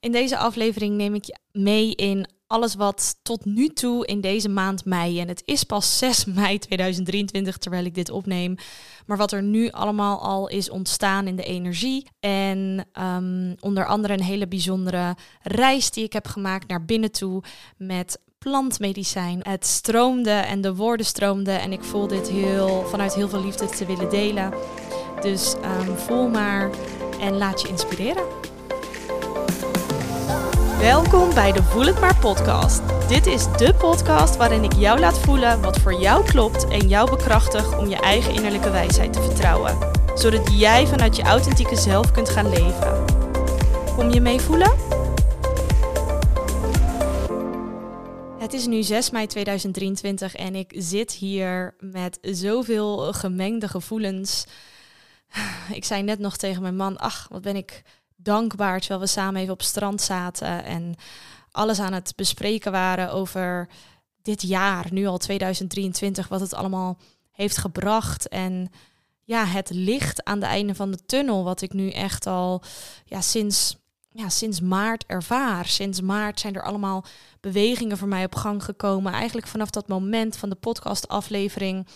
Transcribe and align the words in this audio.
In 0.00 0.12
deze 0.12 0.36
aflevering 0.36 0.96
neem 0.96 1.14
ik 1.14 1.24
je 1.24 1.36
mee 1.52 1.94
in 1.94 2.26
alles 2.46 2.74
wat 2.74 3.16
tot 3.22 3.44
nu 3.44 3.68
toe 3.68 4.06
in 4.06 4.20
deze 4.20 4.48
maand 4.48 4.84
mei, 4.84 5.20
en 5.20 5.28
het 5.28 5.42
is 5.44 5.64
pas 5.64 5.98
6 5.98 6.24
mei 6.40 6.58
2023 6.58 7.56
terwijl 7.56 7.84
ik 7.84 7.94
dit 7.94 8.10
opneem, 8.10 8.54
maar 9.06 9.16
wat 9.16 9.32
er 9.32 9.42
nu 9.42 9.70
allemaal 9.70 10.20
al 10.20 10.48
is 10.48 10.70
ontstaan 10.70 11.26
in 11.26 11.36
de 11.36 11.42
energie. 11.42 12.06
En 12.20 12.86
um, 13.00 13.54
onder 13.60 13.86
andere 13.86 14.12
een 14.12 14.22
hele 14.22 14.48
bijzondere 14.48 15.16
reis 15.42 15.90
die 15.90 16.04
ik 16.04 16.12
heb 16.12 16.26
gemaakt 16.26 16.68
naar 16.68 16.84
binnen 16.84 17.10
toe 17.12 17.42
met 17.76 18.18
plantmedicijn. 18.38 19.40
Het 19.42 19.66
stroomde 19.66 20.30
en 20.30 20.60
de 20.60 20.74
woorden 20.74 21.06
stroomden 21.06 21.60
en 21.60 21.72
ik 21.72 21.84
voel 21.84 22.06
dit 22.06 22.28
heel, 22.28 22.84
vanuit 22.86 23.14
heel 23.14 23.28
veel 23.28 23.44
liefde 23.44 23.66
te 23.66 23.86
willen 23.86 24.10
delen. 24.10 24.52
Dus 25.20 25.54
um, 25.54 25.96
voel 25.96 26.28
maar 26.28 26.70
en 27.20 27.36
laat 27.36 27.62
je 27.62 27.68
inspireren. 27.68 28.24
Welkom 30.80 31.34
bij 31.34 31.52
de 31.52 31.62
Voel 31.62 31.86
het 31.86 32.00
maar 32.00 32.16
podcast. 32.16 33.08
Dit 33.08 33.26
is 33.26 33.44
de 33.44 33.74
podcast 33.74 34.36
waarin 34.36 34.62
ik 34.62 34.72
jou 34.72 34.98
laat 34.98 35.18
voelen 35.18 35.60
wat 35.60 35.78
voor 35.78 36.00
jou 36.00 36.24
klopt 36.24 36.68
en 36.68 36.88
jou 36.88 37.10
bekrachtig 37.10 37.78
om 37.78 37.88
je 37.88 37.96
eigen 37.96 38.34
innerlijke 38.34 38.70
wijsheid 38.70 39.12
te 39.12 39.22
vertrouwen. 39.22 39.78
Zodat 40.14 40.58
jij 40.58 40.86
vanuit 40.86 41.16
je 41.16 41.22
authentieke 41.22 41.76
zelf 41.76 42.12
kunt 42.12 42.28
gaan 42.28 42.48
leven. 42.48 43.04
Kom 43.96 44.10
je 44.10 44.20
mee 44.20 44.40
voelen? 44.40 44.72
Het 48.38 48.52
is 48.52 48.66
nu 48.66 48.82
6 48.82 49.10
mei 49.10 49.26
2023 49.26 50.34
en 50.34 50.54
ik 50.54 50.72
zit 50.76 51.12
hier 51.12 51.74
met 51.78 52.18
zoveel 52.22 53.12
gemengde 53.12 53.68
gevoelens. 53.68 54.46
Ik 55.72 55.84
zei 55.84 56.02
net 56.02 56.18
nog 56.18 56.36
tegen 56.36 56.62
mijn 56.62 56.76
man, 56.76 56.96
ach, 56.96 57.26
wat 57.30 57.42
ben 57.42 57.56
ik 57.56 57.82
dankbaar 58.16 58.78
terwijl 58.80 59.00
we 59.00 59.06
samen 59.06 59.40
even 59.40 59.52
op 59.52 59.62
strand 59.62 60.00
zaten 60.00 60.64
en 60.64 60.94
alles 61.50 61.80
aan 61.80 61.92
het 61.92 62.12
bespreken 62.16 62.72
waren 62.72 63.12
over 63.12 63.68
dit 64.22 64.42
jaar, 64.42 64.86
nu 64.90 65.06
al 65.06 65.18
2023, 65.18 66.28
wat 66.28 66.40
het 66.40 66.54
allemaal 66.54 66.98
heeft 67.30 67.56
gebracht 67.56 68.28
en 68.28 68.70
ja, 69.26 69.44
het 69.44 69.70
licht 69.70 70.24
aan 70.24 70.40
de 70.40 70.46
einde 70.46 70.74
van 70.74 70.90
de 70.90 71.04
tunnel, 71.06 71.44
wat 71.44 71.60
ik 71.60 71.72
nu 71.72 71.90
echt 71.90 72.26
al 72.26 72.62
ja, 73.04 73.20
sinds, 73.20 73.76
ja, 74.08 74.28
sinds 74.28 74.60
maart 74.60 75.04
ervaar. 75.06 75.66
Sinds 75.66 76.00
maart 76.00 76.40
zijn 76.40 76.54
er 76.54 76.62
allemaal 76.62 77.04
bewegingen 77.40 77.98
voor 77.98 78.08
mij 78.08 78.24
op 78.24 78.34
gang 78.34 78.64
gekomen. 78.64 79.12
Eigenlijk 79.12 79.46
vanaf 79.46 79.70
dat 79.70 79.88
moment 79.88 80.36
van 80.36 80.48
de 80.48 80.54
podcastaflevering, 80.54 81.86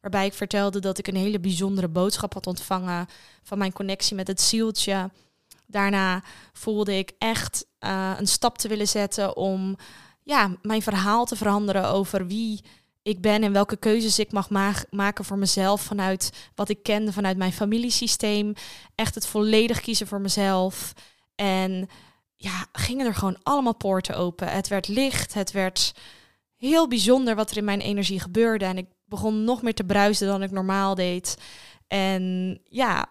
waarbij 0.00 0.26
ik 0.26 0.32
vertelde 0.32 0.80
dat 0.80 0.98
ik 0.98 1.06
een 1.06 1.16
hele 1.16 1.40
bijzondere 1.40 1.88
boodschap 1.88 2.34
had 2.34 2.46
ontvangen 2.46 3.06
van 3.42 3.58
mijn 3.58 3.72
connectie 3.72 4.16
met 4.16 4.26
het 4.26 4.40
zieltje. 4.40 5.10
Daarna 5.70 6.22
voelde 6.52 6.98
ik 6.98 7.12
echt 7.18 7.66
uh, 7.80 8.12
een 8.18 8.26
stap 8.26 8.58
te 8.58 8.68
willen 8.68 8.88
zetten 8.88 9.36
om 9.36 9.76
ja, 10.22 10.50
mijn 10.62 10.82
verhaal 10.82 11.24
te 11.24 11.36
veranderen 11.36 11.88
over 11.88 12.26
wie 12.26 12.64
ik 13.02 13.20
ben 13.20 13.42
en 13.42 13.52
welke 13.52 13.76
keuzes 13.76 14.18
ik 14.18 14.32
mag 14.32 14.50
ma 14.50 14.74
maken 14.90 15.24
voor 15.24 15.38
mezelf 15.38 15.80
vanuit 15.80 16.50
wat 16.54 16.68
ik 16.68 16.82
kende 16.82 17.12
vanuit 17.12 17.36
mijn 17.36 17.52
familiesysteem. 17.52 18.52
Echt 18.94 19.14
het 19.14 19.26
volledig 19.26 19.80
kiezen 19.80 20.06
voor 20.06 20.20
mezelf. 20.20 20.92
En 21.34 21.88
ja, 22.36 22.66
gingen 22.72 23.06
er 23.06 23.14
gewoon 23.14 23.38
allemaal 23.42 23.74
poorten 23.74 24.16
open. 24.16 24.48
Het 24.48 24.68
werd 24.68 24.88
licht, 24.88 25.34
het 25.34 25.52
werd 25.52 25.94
heel 26.56 26.88
bijzonder 26.88 27.34
wat 27.34 27.50
er 27.50 27.56
in 27.56 27.64
mijn 27.64 27.80
energie 27.80 28.20
gebeurde. 28.20 28.64
En 28.64 28.78
ik 28.78 28.86
begon 29.04 29.44
nog 29.44 29.62
meer 29.62 29.74
te 29.74 29.84
bruisen 29.84 30.26
dan 30.26 30.42
ik 30.42 30.50
normaal 30.50 30.94
deed. 30.94 31.36
En 31.86 32.58
ja, 32.64 33.06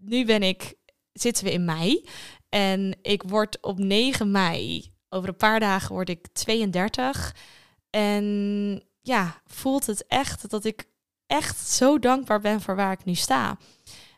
nu 0.00 0.24
ben 0.24 0.42
ik 0.42 0.74
zitten 1.22 1.44
we 1.44 1.52
in 1.52 1.64
mei. 1.64 2.06
En 2.48 2.98
ik 3.02 3.22
word 3.22 3.58
op 3.60 3.78
9 3.78 4.30
mei, 4.30 4.92
over 5.08 5.28
een 5.28 5.36
paar 5.36 5.60
dagen 5.60 5.92
word 5.92 6.08
ik 6.08 6.26
32. 6.32 7.34
En 7.90 8.84
ja, 9.02 9.42
voelt 9.46 9.86
het 9.86 10.06
echt 10.06 10.50
dat 10.50 10.64
ik 10.64 10.84
echt 11.26 11.68
zo 11.68 11.98
dankbaar 11.98 12.40
ben 12.40 12.60
voor 12.60 12.76
waar 12.76 12.92
ik 12.92 13.04
nu 13.04 13.14
sta. 13.14 13.58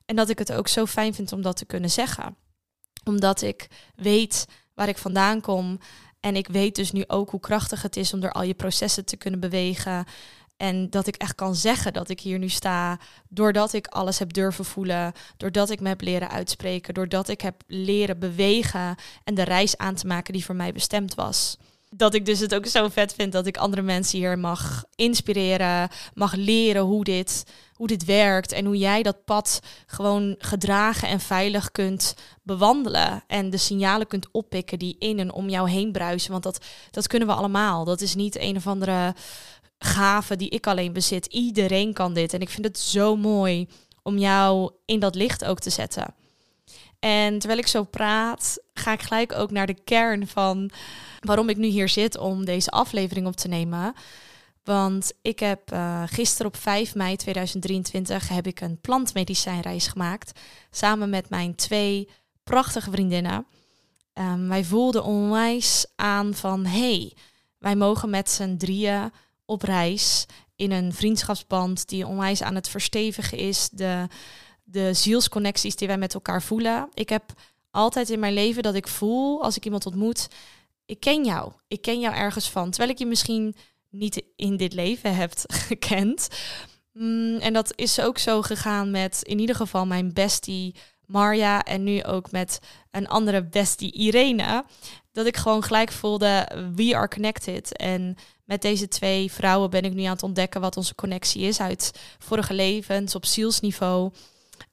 En 0.04 0.16
dat 0.16 0.28
ik 0.28 0.38
het 0.38 0.52
ook 0.52 0.68
zo 0.68 0.86
fijn 0.86 1.14
vind 1.14 1.32
om 1.32 1.42
dat 1.42 1.56
te 1.56 1.64
kunnen 1.64 1.90
zeggen. 1.90 2.36
Omdat 3.04 3.42
ik 3.42 3.68
weet 3.94 4.46
waar 4.74 4.88
ik 4.88 4.98
vandaan 4.98 5.40
kom. 5.40 5.78
En 6.20 6.36
ik 6.36 6.48
weet 6.48 6.74
dus 6.76 6.92
nu 6.92 7.04
ook 7.06 7.30
hoe 7.30 7.40
krachtig 7.40 7.82
het 7.82 7.96
is 7.96 8.12
om 8.12 8.20
door 8.20 8.32
al 8.32 8.42
je 8.42 8.54
processen 8.54 9.04
te 9.04 9.16
kunnen 9.16 9.40
bewegen. 9.40 10.04
En 10.62 10.90
dat 10.90 11.06
ik 11.06 11.16
echt 11.16 11.34
kan 11.34 11.54
zeggen 11.54 11.92
dat 11.92 12.08
ik 12.08 12.20
hier 12.20 12.38
nu 12.38 12.48
sta, 12.48 12.98
doordat 13.28 13.72
ik 13.72 13.86
alles 13.86 14.18
heb 14.18 14.32
durven 14.32 14.64
voelen, 14.64 15.12
doordat 15.36 15.70
ik 15.70 15.80
me 15.80 15.88
heb 15.88 16.00
leren 16.00 16.30
uitspreken, 16.30 16.94
doordat 16.94 17.28
ik 17.28 17.40
heb 17.40 17.62
leren 17.66 18.18
bewegen 18.18 18.94
en 19.24 19.34
de 19.34 19.42
reis 19.42 19.76
aan 19.76 19.94
te 19.94 20.06
maken 20.06 20.32
die 20.32 20.44
voor 20.44 20.54
mij 20.54 20.72
bestemd 20.72 21.14
was. 21.14 21.56
Dat 21.90 22.14
ik 22.14 22.26
dus 22.26 22.40
het 22.40 22.54
ook 22.54 22.66
zo 22.66 22.88
vet 22.88 23.14
vind 23.14 23.32
dat 23.32 23.46
ik 23.46 23.56
andere 23.56 23.82
mensen 23.82 24.18
hier 24.18 24.38
mag 24.38 24.84
inspireren, 24.94 25.88
mag 26.14 26.34
leren 26.34 26.82
hoe 26.82 27.04
dit, 27.04 27.44
hoe 27.72 27.86
dit 27.86 28.04
werkt 28.04 28.52
en 28.52 28.64
hoe 28.64 28.78
jij 28.78 29.02
dat 29.02 29.24
pad 29.24 29.60
gewoon 29.86 30.34
gedragen 30.38 31.08
en 31.08 31.20
veilig 31.20 31.70
kunt 31.70 32.14
bewandelen. 32.42 33.24
En 33.26 33.50
de 33.50 33.56
signalen 33.56 34.06
kunt 34.06 34.28
oppikken 34.32 34.78
die 34.78 34.96
in 34.98 35.18
en 35.18 35.32
om 35.32 35.48
jou 35.48 35.70
heen 35.70 35.92
bruisen. 35.92 36.30
Want 36.30 36.42
dat, 36.42 36.64
dat 36.90 37.06
kunnen 37.06 37.28
we 37.28 37.34
allemaal. 37.34 37.84
Dat 37.84 38.00
is 38.00 38.14
niet 38.14 38.38
een 38.38 38.56
of 38.56 38.66
andere 38.66 39.14
gave 39.84 40.36
die 40.36 40.48
ik 40.48 40.66
alleen 40.66 40.92
bezit. 40.92 41.26
Iedereen 41.26 41.92
kan 41.92 42.14
dit. 42.14 42.34
En 42.34 42.40
ik 42.40 42.48
vind 42.48 42.64
het 42.64 42.78
zo 42.78 43.16
mooi 43.16 43.68
om 44.02 44.18
jou 44.18 44.70
in 44.84 45.00
dat 45.00 45.14
licht 45.14 45.44
ook 45.44 45.60
te 45.60 45.70
zetten. 45.70 46.14
En 46.98 47.38
terwijl 47.38 47.60
ik 47.60 47.66
zo 47.66 47.84
praat, 47.84 48.58
ga 48.74 48.92
ik 48.92 49.02
gelijk 49.02 49.32
ook 49.32 49.50
naar 49.50 49.66
de 49.66 49.82
kern 49.84 50.26
van 50.26 50.70
waarom 51.20 51.48
ik 51.48 51.56
nu 51.56 51.66
hier 51.66 51.88
zit 51.88 52.18
om 52.18 52.44
deze 52.44 52.70
aflevering 52.70 53.26
op 53.26 53.36
te 53.36 53.48
nemen. 53.48 53.94
Want 54.64 55.12
ik 55.22 55.38
heb 55.38 55.72
uh, 55.72 56.02
gisteren 56.06 56.46
op 56.46 56.56
5 56.56 56.94
mei 56.94 57.16
2023 57.16 58.28
heb 58.28 58.46
ik 58.46 58.60
een 58.60 58.80
plantmedicijnreis 58.80 59.86
gemaakt. 59.86 60.40
Samen 60.70 61.10
met 61.10 61.30
mijn 61.30 61.54
twee 61.54 62.08
prachtige 62.44 62.90
vriendinnen. 62.90 63.46
Um, 64.14 64.48
wij 64.48 64.64
voelden 64.64 65.04
onwijs 65.04 65.86
aan 65.96 66.34
van 66.34 66.66
hey, 66.66 67.12
wij 67.58 67.76
mogen 67.76 68.10
met 68.10 68.30
z'n 68.30 68.56
drieën 68.56 69.12
op 69.52 69.62
reis 69.62 70.26
in 70.56 70.70
een 70.70 70.92
vriendschapsband 70.92 71.88
die 71.88 72.06
onwijs 72.06 72.42
aan 72.42 72.54
het 72.54 72.68
verstevigen 72.68 73.38
is. 73.38 73.68
De, 73.72 74.06
de 74.62 74.94
zielsconnecties 74.94 75.76
die 75.76 75.88
wij 75.88 75.98
met 75.98 76.14
elkaar 76.14 76.42
voelen. 76.42 76.88
Ik 76.94 77.08
heb 77.08 77.32
altijd 77.70 78.10
in 78.10 78.18
mijn 78.18 78.32
leven 78.32 78.62
dat 78.62 78.74
ik 78.74 78.88
voel 78.88 79.42
als 79.42 79.56
ik 79.56 79.64
iemand 79.64 79.86
ontmoet, 79.86 80.28
ik 80.84 81.00
ken 81.00 81.24
jou. 81.24 81.52
Ik 81.68 81.82
ken 81.82 82.00
jou 82.00 82.14
ergens 82.14 82.50
van. 82.50 82.70
Terwijl 82.70 82.92
ik 82.92 82.98
je 82.98 83.06
misschien 83.06 83.54
niet 83.90 84.22
in 84.36 84.56
dit 84.56 84.72
leven 84.72 85.14
hebt 85.14 85.44
gekend. 85.68 86.28
Mm, 86.92 87.36
en 87.36 87.52
dat 87.52 87.72
is 87.76 88.00
ook 88.00 88.18
zo 88.18 88.42
gegaan 88.42 88.90
met 88.90 89.22
in 89.22 89.38
ieder 89.38 89.56
geval 89.56 89.86
mijn 89.86 90.12
bestie 90.12 90.74
Marja 91.06 91.62
en 91.62 91.82
nu 91.84 92.04
ook 92.04 92.30
met 92.30 92.58
een 92.90 93.08
andere 93.08 93.44
bestie 93.44 93.92
Irene. 93.92 94.64
Dat 95.12 95.26
ik 95.26 95.36
gewoon 95.36 95.62
gelijk 95.62 95.92
voelde, 95.92 96.48
we 96.74 96.96
are 96.96 97.08
connected. 97.08 97.76
En 97.76 98.16
met 98.52 98.62
deze 98.62 98.88
twee 98.88 99.32
vrouwen 99.32 99.70
ben 99.70 99.82
ik 99.82 99.92
nu 99.92 100.02
aan 100.02 100.12
het 100.12 100.22
ontdekken 100.22 100.60
wat 100.60 100.76
onze 100.76 100.94
connectie 100.94 101.42
is 101.42 101.60
uit 101.60 102.00
vorige 102.18 102.54
levens 102.54 103.14
op 103.14 103.26
zielsniveau. 103.26 104.12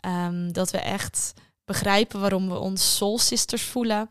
Um, 0.06 0.54
dat 0.54 0.72
we 0.72 0.78
echt 0.78 1.34
begrijpen 1.66 2.20
waarom 2.20 2.50
we 2.50 2.58
ons 2.58 2.96
soul 2.96 3.20
sisters 3.20 3.64
voelen. 3.64 4.10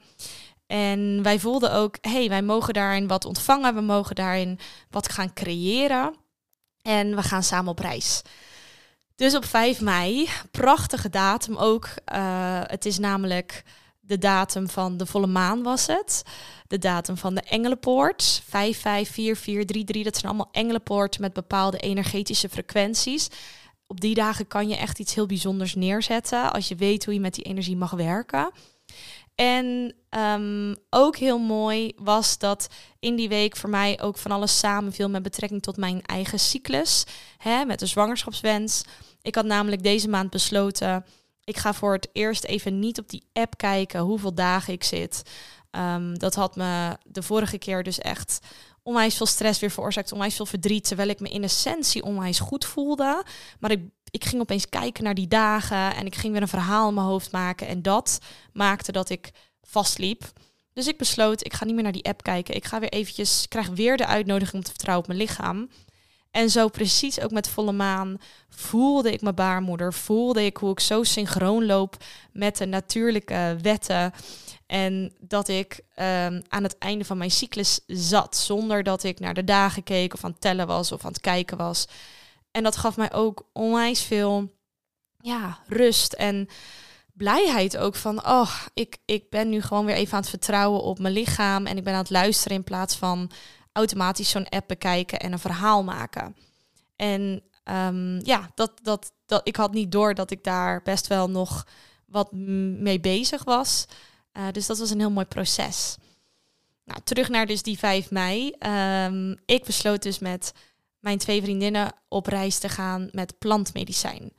En 0.67 1.23
wij 1.23 1.39
voelden 1.39 1.73
ook, 1.73 1.97
hey, 2.01 2.29
wij 2.29 2.43
mogen 2.43 2.75
daarin 2.75 3.07
wat 3.07 3.25
ontvangen, 3.25 3.75
we 3.75 3.81
mogen 3.81 4.15
daarin 4.15 4.59
wat 4.91 5.13
gaan 5.13 5.33
creëren. 5.33 6.15
En 6.83 7.17
we 7.17 7.23
gaan 7.23 7.43
samen 7.43 7.71
op 7.71 7.79
reis. 7.79 8.23
Dus 9.15 9.35
op 9.35 9.45
5 9.45 9.81
mei, 9.81 10.29
prachtige 10.51 11.09
datum 11.09 11.57
ook. 11.57 11.89
Uh, 12.13 12.61
het 12.63 12.85
is 12.85 12.99
namelijk 12.99 13.65
de 14.09 14.19
datum 14.19 14.69
van 14.69 14.97
de 14.97 15.07
volle 15.07 15.27
maan 15.27 15.63
was 15.63 15.87
het. 15.87 16.23
De 16.67 16.79
datum 16.79 17.17
van 17.17 17.35
de 17.35 17.41
Engelenpoort. 17.41 18.43
554433, 18.49 20.05
dat 20.05 20.15
zijn 20.15 20.27
allemaal 20.27 20.53
Engelenpoorten 20.53 21.21
met 21.21 21.33
bepaalde 21.33 21.79
energetische 21.79 22.49
frequenties. 22.49 23.29
Op 23.87 24.01
die 24.01 24.15
dagen 24.15 24.47
kan 24.47 24.69
je 24.69 24.77
echt 24.77 24.99
iets 24.99 25.15
heel 25.15 25.27
bijzonders 25.27 25.75
neerzetten 25.75 26.53
als 26.53 26.69
je 26.69 26.75
weet 26.75 27.05
hoe 27.05 27.15
je 27.15 27.21
met 27.21 27.35
die 27.35 27.45
energie 27.45 27.77
mag 27.77 27.91
werken. 27.91 28.51
En 29.35 29.95
um, 30.11 30.77
ook 30.91 31.17
heel 31.17 31.39
mooi 31.39 31.93
was 31.97 32.39
dat 32.39 32.69
in 33.01 33.17
die 33.17 33.29
week 33.29 33.57
voor 33.57 33.71
mij 33.71 34.01
ook 34.01 34.19
van 34.19 34.31
alles 34.31 34.59
samenviel 34.59 35.09
met 35.09 35.23
betrekking 35.23 35.63
tot 35.63 35.77
mijn 35.77 36.03
eigen 36.03 36.39
cyclus. 36.39 37.05
Hè, 37.37 37.65
met 37.65 37.79
de 37.79 37.87
zwangerschapswens. 37.87 38.83
Ik 39.23 39.35
had 39.35 39.45
namelijk 39.45 39.83
deze 39.83 40.09
maand 40.09 40.31
besloten 40.31 41.05
ik 41.49 41.57
ga 41.57 41.75
voor 41.75 41.93
het 41.93 42.09
eerst 42.13 42.45
even 42.45 42.79
niet 42.79 42.99
op 42.99 43.09
die 43.09 43.29
app 43.33 43.57
kijken 43.57 44.01
hoeveel 44.01 44.35
dagen 44.35 44.73
ik 44.73 44.85
zit. 44.85 45.23
Um, 45.71 46.19
dat 46.19 46.35
had 46.35 46.57
me 46.57 46.97
de 47.05 47.23
vorige 47.23 47.59
keer 47.59 47.83
dus 47.83 47.99
echt 47.99 48.39
onwijs 48.83 49.17
veel 49.17 49.27
stress 49.27 49.61
weer 49.61 49.71
veroorzaakt, 49.71 50.13
onwijs 50.13 50.37
veel 50.37 50.47
verdriet, 50.47 50.87
terwijl 50.87 51.09
ik 51.09 51.21
me 51.21 51.29
in 51.29 51.43
essentie 51.43 52.03
onwijs 52.03 52.39
goed 52.39 52.65
voelde. 52.65 53.25
Maar 53.61 53.71
ik, 53.71 53.81
ik 54.11 54.25
ging 54.25 54.41
opeens 54.43 54.69
kijken 54.69 55.05
naar 55.05 55.15
die 55.15 55.29
dagen 55.29 55.95
en 55.95 56.07
ik 56.07 56.15
ging 56.15 56.33
weer 56.33 56.43
een 56.43 56.49
verhaal 56.49 56.89
in 56.89 56.95
mijn 56.95 57.07
hoofd 57.07 57.33
maken 57.33 57.67
en 57.67 57.83
dat 57.83 58.19
maakte 58.53 58.93
dat 58.93 59.09
ik 59.09 59.31
vastliep. 59.63 60.33
Dus 60.73 60.87
ik 60.87 60.99
besloot, 60.99 61.45
ik 61.45 61.55
ga 61.55 61.65
niet 61.65 61.75
meer 61.75 61.83
naar 61.83 61.93
die 61.93 62.09
app 62.09 62.23
kijken. 62.23 62.55
Ik 62.55 62.65
ga 62.65 62.81
weer 62.81 62.93
eventjes, 62.93 63.47
krijg 63.49 63.69
weer 63.69 63.97
de 63.97 64.07
uitnodiging 64.07 64.55
om 64.55 64.63
te 64.63 64.71
vertrouwen 64.71 65.09
op 65.09 65.15
mijn 65.15 65.29
lichaam. 65.29 65.69
En 66.39 66.51
zo 66.51 66.69
precies 66.69 67.21
ook 67.21 67.31
met 67.31 67.49
volle 67.49 67.73
maan 67.73 68.21
voelde 68.49 69.13
ik 69.13 69.21
mijn 69.21 69.35
baarmoeder. 69.35 69.95
Voelde 69.95 70.45
ik 70.45 70.57
hoe 70.57 70.71
ik 70.71 70.81
zo 70.81 71.03
synchroon 71.03 71.67
loop 71.67 71.97
met 72.33 72.57
de 72.57 72.67
natuurlijke 72.67 73.57
wetten. 73.63 74.13
En 74.67 75.13
dat 75.21 75.49
ik 75.49 75.81
ehm, 75.95 76.41
aan 76.49 76.63
het 76.63 76.79
einde 76.79 77.05
van 77.05 77.19
mijn 77.19 77.31
cyclus 77.31 77.81
zat. 77.87 78.37
Zonder 78.37 78.83
dat 78.83 79.03
ik 79.03 79.21
naar 79.21 79.35
de 79.35 79.45
dagen 79.45 79.83
keek 79.83 80.15
of 80.15 80.25
aan 80.25 80.31
het 80.31 80.41
tellen 80.41 80.67
was 80.67 80.93
of 80.93 81.05
aan 81.05 81.13
het 81.13 81.21
kijken 81.21 81.57
was. 81.57 81.87
En 82.51 82.63
dat 82.63 82.77
gaf 82.77 82.97
mij 82.97 83.13
ook 83.13 83.47
onwijs 83.53 84.03
veel 84.03 84.53
ja, 85.21 85.59
rust 85.67 86.13
en 86.13 86.49
blijheid 87.13 87.77
ook 87.77 87.95
van, 87.95 88.27
oh, 88.27 88.51
ik, 88.75 88.97
ik 89.05 89.31
ben 89.31 89.49
nu 89.49 89.63
gewoon 89.63 89.85
weer 89.85 89.97
even 89.97 90.15
aan 90.15 90.21
het 90.21 90.31
vertrouwen 90.31 90.83
op 90.83 90.99
mijn 90.99 91.15
lichaam 91.15 91.67
en 91.67 91.77
ik 91.77 91.85
ben 91.85 91.93
aan 91.93 91.99
het 91.99 92.11
luisteren 92.11 92.57
in 92.57 92.65
plaats 92.65 92.97
van 92.97 93.31
automatisch 93.79 94.31
zo'n 94.31 94.49
app 94.49 94.69
bekijken 94.69 95.19
en 95.19 95.33
een 95.33 95.39
verhaal 95.39 95.85
maken. 95.85 96.37
En 96.97 97.43
um, 97.65 98.21
ja, 98.25 98.51
dat, 98.55 98.73
dat, 98.83 99.13
dat, 99.27 99.41
ik 99.45 99.57
had 99.57 99.73
niet 99.73 99.93
door 99.93 100.15
dat 100.15 100.31
ik 100.31 100.45
daar 100.45 100.83
best 100.83 101.07
wel 101.07 101.31
nog 101.31 101.67
wat 102.07 102.33
mee 102.33 103.01
bezig 103.01 103.45
was. 103.45 103.87
Uh, 104.33 104.45
dus 104.53 104.67
dat 104.67 104.79
was 104.79 104.91
een 104.91 104.99
heel 104.99 105.11
mooi 105.11 105.27
proces. 105.27 105.97
Nou, 106.85 107.01
terug 107.05 107.29
naar 107.29 107.47
dus 107.47 107.63
die 107.63 107.79
5 107.79 108.11
mei. 108.11 108.55
Um, 109.07 109.37
ik 109.47 109.65
besloot 109.65 110.03
dus 110.03 110.19
met 110.19 110.53
mijn 111.01 111.19
twee 111.19 111.43
vriendinnen 111.43 111.93
op 112.09 112.27
reis 112.27 112.59
te 112.59 112.69
gaan 112.69 113.09
met 113.13 113.39
plantmedicijn. 113.39 114.33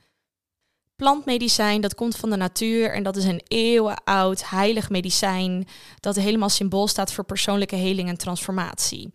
Plantmedicijn, 0.96 1.80
dat 1.80 1.94
komt 1.94 2.16
van 2.16 2.30
de 2.30 2.36
natuur 2.36 2.92
en 2.92 3.02
dat 3.02 3.16
is 3.16 3.24
een 3.24 3.42
eeuwenoud 3.48 4.50
heilig 4.50 4.90
medicijn 4.90 5.68
dat 6.00 6.16
helemaal 6.16 6.48
symbool 6.48 6.88
staat 6.88 7.12
voor 7.12 7.24
persoonlijke 7.24 7.76
heling 7.76 8.08
en 8.08 8.16
transformatie. 8.16 9.12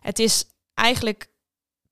Het 0.00 0.18
is 0.18 0.44
eigenlijk 0.74 1.28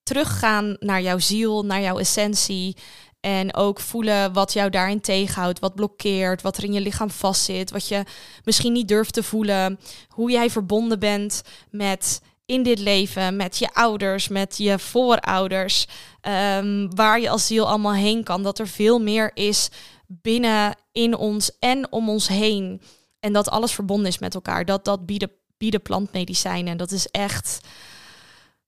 teruggaan 0.02 0.76
naar 0.80 1.02
jouw 1.02 1.18
ziel, 1.18 1.64
naar 1.64 1.80
jouw 1.80 1.98
essentie 1.98 2.76
en 3.20 3.54
ook 3.54 3.80
voelen 3.80 4.32
wat 4.32 4.52
jou 4.52 4.70
daarin 4.70 5.00
tegenhoudt, 5.00 5.58
wat 5.58 5.74
blokkeert, 5.74 6.42
wat 6.42 6.56
er 6.56 6.64
in 6.64 6.72
je 6.72 6.80
lichaam 6.80 7.10
vastzit, 7.10 7.70
wat 7.70 7.88
je 7.88 8.04
misschien 8.44 8.72
niet 8.72 8.88
durft 8.88 9.12
te 9.12 9.22
voelen, 9.22 9.78
hoe 10.08 10.30
jij 10.30 10.50
verbonden 10.50 10.98
bent 10.98 11.42
met 11.70 12.20
in 12.46 12.62
dit 12.62 12.78
leven, 12.78 13.36
met 13.36 13.58
je 13.58 13.74
ouders, 13.74 14.28
met 14.28 14.56
je 14.56 14.78
voorouders, 14.78 15.86
um, 16.22 16.94
waar 16.94 17.20
je 17.20 17.28
als 17.28 17.46
ziel 17.46 17.68
allemaal 17.68 17.94
heen 17.94 18.24
kan. 18.24 18.42
Dat 18.42 18.58
er 18.58 18.68
veel 18.68 18.98
meer 18.98 19.30
is 19.34 19.68
binnen 20.06 20.76
in 20.92 21.16
ons 21.16 21.58
en 21.58 21.92
om 21.92 22.08
ons 22.08 22.28
heen. 22.28 22.80
En 23.20 23.32
dat 23.32 23.50
alles 23.50 23.72
verbonden 23.72 24.06
is 24.06 24.18
met 24.18 24.34
elkaar. 24.34 24.64
Dat, 24.64 24.84
dat 24.84 25.06
bieden, 25.06 25.30
bieden 25.56 25.82
plantmedicijnen. 25.82 26.72
En 26.72 26.76
dat 26.76 26.90
is 26.90 27.06
echt. 27.06 27.60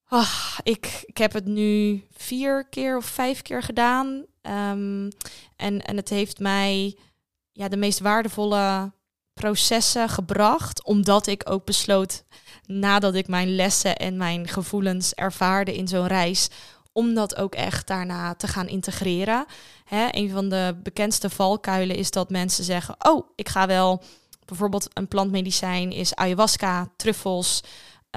Oh, 0.08 0.58
ik, 0.62 1.02
ik 1.06 1.18
heb 1.18 1.32
het 1.32 1.44
nu 1.44 2.04
vier 2.16 2.68
keer 2.68 2.96
of 2.96 3.04
vijf 3.04 3.42
keer 3.42 3.62
gedaan. 3.62 4.06
Um, 4.42 5.08
en, 5.56 5.82
en 5.82 5.96
het 5.96 6.08
heeft 6.08 6.38
mij 6.38 6.96
ja, 7.52 7.68
de 7.68 7.76
meest 7.76 7.98
waardevolle 7.98 8.92
processen 9.34 10.08
gebracht. 10.08 10.84
Omdat 10.84 11.26
ik 11.26 11.50
ook 11.50 11.64
besloot 11.64 12.24
nadat 12.66 13.14
ik 13.14 13.28
mijn 13.28 13.54
lessen 13.54 13.96
en 13.96 14.16
mijn 14.16 14.48
gevoelens 14.48 15.14
ervaarde 15.14 15.76
in 15.76 15.88
zo'n 15.88 16.06
reis, 16.06 16.48
om 16.92 17.14
dat 17.14 17.36
ook 17.36 17.54
echt 17.54 17.86
daarna 17.86 18.34
te 18.34 18.48
gaan 18.48 18.68
integreren. 18.68 19.46
Hè, 19.84 20.06
een 20.10 20.30
van 20.30 20.48
de 20.48 20.76
bekendste 20.82 21.30
valkuilen 21.30 21.96
is 21.96 22.10
dat 22.10 22.30
mensen 22.30 22.64
zeggen: 22.64 22.96
Oh, 22.98 23.28
ik 23.34 23.48
ga 23.48 23.66
wel. 23.66 24.02
Bijvoorbeeld 24.44 24.88
een 24.92 25.08
plantmedicijn 25.08 25.92
is 25.92 26.14
ayahuasca, 26.14 26.88
truffels, 26.96 27.62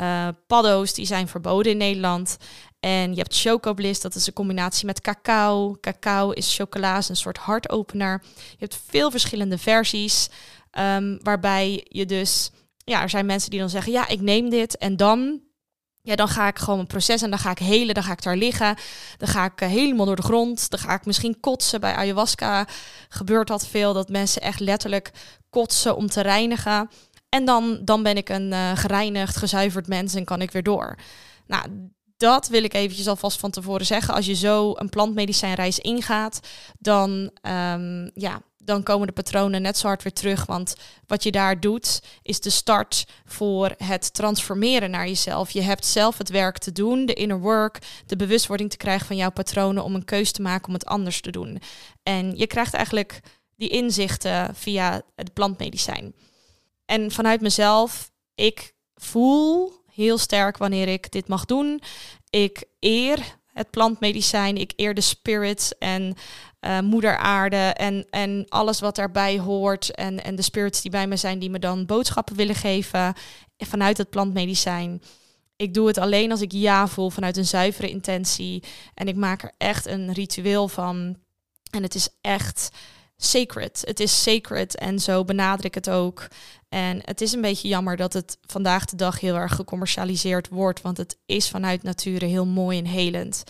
uh, 0.02 0.28
paddo's, 0.48 0.94
die 0.94 1.06
zijn 1.06 1.28
verboden 1.28 1.72
in 1.72 1.78
Nederland. 1.78 2.38
En 2.80 3.12
je 3.12 3.18
hebt 3.18 3.40
chocobliss, 3.40 4.02
dat 4.02 4.16
is 4.16 4.28
een 4.28 4.34
combinatie 4.34 4.86
met 4.86 5.02
cacao. 5.02 5.78
Cacao 5.82 6.32
is 6.32 6.56
chocola, 6.56 6.98
is 6.98 7.10
een 7.10 7.16
soort 7.16 7.38
hartopener. 7.38 8.22
Je 8.36 8.58
hebt 8.58 8.82
veel 8.88 9.12
verschillende 9.12 9.58
versies, 9.58 10.30
um, 10.72 11.20
waarbij 11.24 11.86
je 11.88 12.06
dus 12.06 12.52
ja, 12.90 13.02
er 13.02 13.10
zijn 13.10 13.26
mensen 13.26 13.50
die 13.50 13.60
dan 13.60 13.70
zeggen, 13.70 13.92
ja, 13.92 14.08
ik 14.08 14.22
neem 14.22 14.50
dit 14.50 14.78
en 14.78 14.98
dan, 14.98 15.42
ja, 16.02 16.16
dan 16.16 16.28
ga 16.28 16.48
ik 16.48 16.60
gewoon 16.60 16.80
een 16.80 16.88
proces 16.88 17.22
en 17.22 17.30
dan 17.30 17.40
ga 17.40 17.52
ik 17.52 17.60
helen, 17.60 17.94
dan 17.94 18.04
ga 18.04 18.12
ik 18.12 18.24
daar 18.24 18.38
liggen, 18.38 18.76
dan 19.18 19.28
ga 19.28 19.46
ik 19.46 19.62
eh, 19.62 19.70
helemaal 19.70 20.06
door 20.06 20.16
de 20.16 20.22
grond, 20.22 20.70
dan 20.70 20.80
ga 20.80 20.94
ik 20.94 21.06
misschien 21.06 21.40
kotsen. 21.40 21.80
Bij 21.80 21.94
ayahuasca 21.94 22.68
gebeurt 23.10 23.48
dat 23.48 23.68
veel, 23.68 23.94
dat 23.94 24.10
mensen 24.10 24.42
echt 24.42 24.60
letterlijk 24.60 25.12
kotsen 25.50 25.96
om 25.96 26.08
te 26.08 26.22
reinigen. 26.22 26.90
En 27.30 27.46
dan, 27.46 27.80
dan 27.84 28.04
ben 28.04 28.18
ik 28.18 28.30
een 28.30 28.52
uh, 28.52 28.72
gereinigd, 28.76 29.36
gezuiverd 29.36 29.88
mens 29.88 30.14
en 30.14 30.26
kan 30.26 30.42
ik 30.42 30.52
weer 30.52 30.64
door. 30.64 30.98
Nou, 31.48 31.92
dat 32.18 32.48
wil 32.48 32.64
ik 32.64 32.74
eventjes 32.74 33.08
alvast 33.08 33.40
van 33.40 33.52
tevoren 33.52 33.86
zeggen. 33.86 34.14
Als 34.14 34.26
je 34.26 34.36
zo 34.36 34.74
een 34.76 34.90
plantmedicijnreis 34.90 35.80
ingaat, 35.80 36.40
dan 36.80 37.32
um, 37.42 38.12
ja, 38.14 38.42
dan 38.58 38.84
komen 38.84 39.08
de 39.08 39.14
patronen 39.14 39.62
net 39.62 39.78
zo 39.78 39.88
hard 39.88 40.04
weer 40.04 40.14
terug. 40.14 40.46
Want 40.46 40.76
wat 41.08 41.24
je 41.24 41.32
daar 41.32 41.60
doet, 41.60 42.02
is 42.22 42.40
de 42.40 42.50
start 42.50 43.06
voor 43.26 43.74
het 43.78 44.14
transformeren 44.14 44.92
naar 44.92 45.08
jezelf. 45.08 45.52
Je 45.52 45.62
hebt 45.62 45.86
zelf 45.86 46.18
het 46.18 46.30
werk 46.30 46.58
te 46.58 46.72
doen, 46.72 47.06
de 47.06 47.14
inner 47.14 47.40
work, 47.40 47.80
de 48.06 48.16
bewustwording 48.16 48.70
te 48.70 48.78
krijgen 48.78 49.08
van 49.08 49.16
jouw 49.16 49.32
patronen 49.32 49.84
om 49.84 49.96
een 49.96 50.06
keus 50.06 50.32
te 50.32 50.42
maken 50.42 50.68
om 50.68 50.74
het 50.74 50.86
anders 50.86 51.22
te 51.22 51.32
doen. 51.32 51.62
En 52.04 52.38
je 52.38 52.48
krijgt 52.48 52.74
eigenlijk 52.74 53.20
die 53.56 53.70
inzichten 53.70 54.56
via 54.56 55.02
het 55.16 55.34
plantmedicijn. 55.34 56.14
En 56.90 57.12
vanuit 57.12 57.42
mezelf, 57.42 58.12
ik 58.36 58.74
voel 58.96 59.74
heel 59.92 60.18
sterk 60.18 60.58
wanneer 60.58 60.88
ik 60.88 61.12
dit 61.12 61.28
mag 61.28 61.46
doen. 61.46 61.82
Ik 62.30 62.64
eer 62.80 63.38
het 63.46 63.70
plantmedicijn, 63.70 64.58
ik 64.58 64.74
eer 64.76 64.94
de 64.94 65.02
spirits 65.02 65.78
en 65.78 66.16
uh, 66.62 66.80
moeder 66.80 67.18
aarde 67.18 67.58
en, 67.58 68.08
en 68.10 68.46
alles 68.48 68.80
wat 68.80 68.96
daarbij 68.96 69.40
hoort. 69.40 69.96
En, 69.96 70.24
en 70.24 70.36
de 70.36 70.42
spirits 70.42 70.82
die 70.82 70.92
bij 70.92 71.08
me 71.08 71.16
zijn, 71.16 71.40
die 71.40 71.50
me 71.50 71.60
dan 71.60 71.86
boodschappen 71.86 72.36
willen 72.36 72.56
geven 72.56 73.14
vanuit 73.58 73.98
het 73.98 74.10
plantmedicijn. 74.10 75.02
Ik 75.56 75.74
doe 75.74 75.88
het 75.88 75.98
alleen 75.98 76.32
als 76.32 76.42
ik 76.42 76.52
ja 76.52 76.88
voel 76.88 77.10
vanuit 77.10 77.38
een 77.38 77.46
zuivere 77.46 77.90
intentie. 77.90 78.64
En 78.94 79.08
ik 79.08 79.16
maak 79.16 79.44
er 79.44 79.54
echt 79.58 79.86
een 79.86 80.14
ritueel 80.14 80.68
van. 80.68 81.18
En 81.72 81.84
het 81.84 81.96
is 81.96 82.10
echt 82.22 82.70
sacred. 83.22 83.82
Het 83.86 84.00
is 84.00 84.24
sacred 84.24 84.76
en 84.76 85.00
zo 85.00 85.24
benader 85.24 85.66
ik 85.66 85.76
het 85.76 85.90
ook. 85.90 86.28
En 86.70 87.02
het 87.04 87.22
is 87.22 87.34
een 87.34 87.42
beetje 87.42 87.68
jammer 87.68 87.98
dat 87.98 88.14
het 88.14 88.38
vandaag 88.42 88.86
de 88.86 88.96
dag 88.96 89.20
heel 89.20 89.36
erg 89.36 89.56
gecommercialiseerd 89.56 90.50
wordt, 90.50 90.82
want 90.82 90.98
het 90.98 91.18
is 91.26 91.50
vanuit 91.50 91.84
nature 91.84 92.26
heel 92.26 92.46
mooi 92.46 92.78
en 92.78 92.86
helend. 92.86 93.44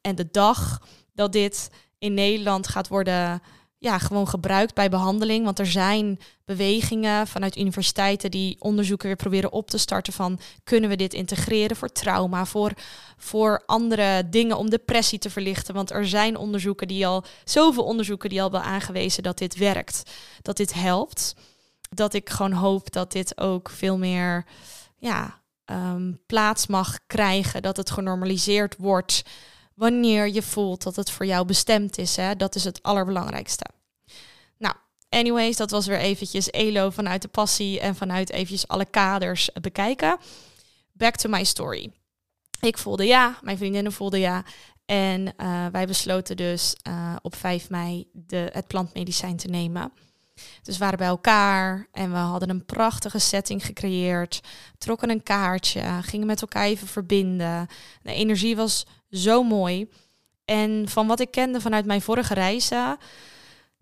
En 0.00 0.14
de 0.14 0.28
dag 0.30 0.86
dat 1.14 1.32
dit 1.32 1.70
in 1.98 2.14
Nederland 2.14 2.68
gaat 2.68 2.88
worden 2.88 3.42
ja, 3.86 3.98
gewoon 3.98 4.28
gebruikt 4.28 4.74
bij 4.74 4.88
behandeling. 4.88 5.44
Want 5.44 5.58
er 5.58 5.66
zijn 5.66 6.18
bewegingen 6.44 7.26
vanuit 7.26 7.56
universiteiten 7.56 8.30
die 8.30 8.56
onderzoeken 8.58 9.06
weer 9.06 9.16
proberen 9.16 9.52
op 9.52 9.70
te 9.70 9.78
starten 9.78 10.12
van 10.12 10.38
kunnen 10.64 10.90
we 10.90 10.96
dit 10.96 11.14
integreren 11.14 11.76
voor 11.76 11.92
trauma, 11.92 12.44
voor, 12.44 12.72
voor 13.16 13.62
andere 13.66 14.28
dingen 14.28 14.58
om 14.58 14.70
depressie 14.70 15.18
te 15.18 15.30
verlichten. 15.30 15.74
Want 15.74 15.90
er 15.90 16.08
zijn 16.08 16.36
onderzoeken 16.36 16.88
die 16.88 17.06
al, 17.06 17.24
zoveel 17.44 17.84
onderzoeken 17.84 18.28
die 18.28 18.42
al 18.42 18.50
wel 18.50 18.60
aangewezen 18.60 19.22
dat 19.22 19.38
dit 19.38 19.56
werkt, 19.56 20.02
dat 20.42 20.56
dit 20.56 20.74
helpt. 20.74 21.34
Dat 21.90 22.14
ik 22.14 22.30
gewoon 22.30 22.52
hoop 22.52 22.92
dat 22.92 23.12
dit 23.12 23.40
ook 23.40 23.70
veel 23.70 23.98
meer 23.98 24.44
ja, 24.96 25.40
ehm, 25.64 26.12
plaats 26.26 26.66
mag 26.66 26.98
krijgen, 27.06 27.62
dat 27.62 27.76
het 27.76 27.90
genormaliseerd 27.90 28.76
wordt 28.78 29.22
wanneer 29.74 30.28
je 30.28 30.42
voelt 30.42 30.82
dat 30.82 30.96
het 30.96 31.10
voor 31.10 31.26
jou 31.26 31.46
bestemd 31.46 31.98
is. 31.98 32.16
Hè? 32.16 32.36
Dat 32.36 32.54
is 32.54 32.64
het 32.64 32.82
allerbelangrijkste. 32.82 33.75
Anyways, 35.16 35.56
dat 35.56 35.70
was 35.70 35.86
weer 35.86 35.98
eventjes 35.98 36.50
ELO 36.50 36.90
vanuit 36.90 37.22
de 37.22 37.28
passie 37.28 37.80
en 37.80 37.94
vanuit 37.94 38.30
eventjes 38.30 38.68
alle 38.68 38.84
kaders 38.84 39.50
bekijken. 39.60 40.18
Back 40.92 41.16
to 41.16 41.28
my 41.28 41.44
story. 41.44 41.92
Ik 42.60 42.78
voelde 42.78 43.04
ja, 43.04 43.38
mijn 43.42 43.56
vriendinnen 43.56 43.92
voelden 43.92 44.20
ja. 44.20 44.44
En 44.86 45.34
uh, 45.36 45.66
wij 45.72 45.86
besloten 45.86 46.36
dus 46.36 46.76
uh, 46.88 47.16
op 47.22 47.34
5 47.34 47.70
mei 47.70 48.08
de, 48.12 48.48
het 48.52 48.66
plantmedicijn 48.66 49.36
te 49.36 49.48
nemen. 49.48 49.92
Dus 50.62 50.78
we 50.78 50.84
waren 50.84 50.98
bij 50.98 51.06
elkaar 51.06 51.88
en 51.92 52.10
we 52.10 52.16
hadden 52.16 52.50
een 52.50 52.64
prachtige 52.64 53.18
setting 53.18 53.64
gecreëerd. 53.66 54.40
Trokken 54.78 55.10
een 55.10 55.22
kaartje, 55.22 55.82
gingen 56.02 56.26
met 56.26 56.40
elkaar 56.40 56.64
even 56.64 56.88
verbinden. 56.88 57.66
De 58.02 58.12
energie 58.12 58.56
was 58.56 58.86
zo 59.10 59.42
mooi. 59.42 59.88
En 60.44 60.88
van 60.88 61.06
wat 61.06 61.20
ik 61.20 61.30
kende 61.30 61.60
vanuit 61.60 61.86
mijn 61.86 62.02
vorige 62.02 62.34
reizen. 62.34 62.98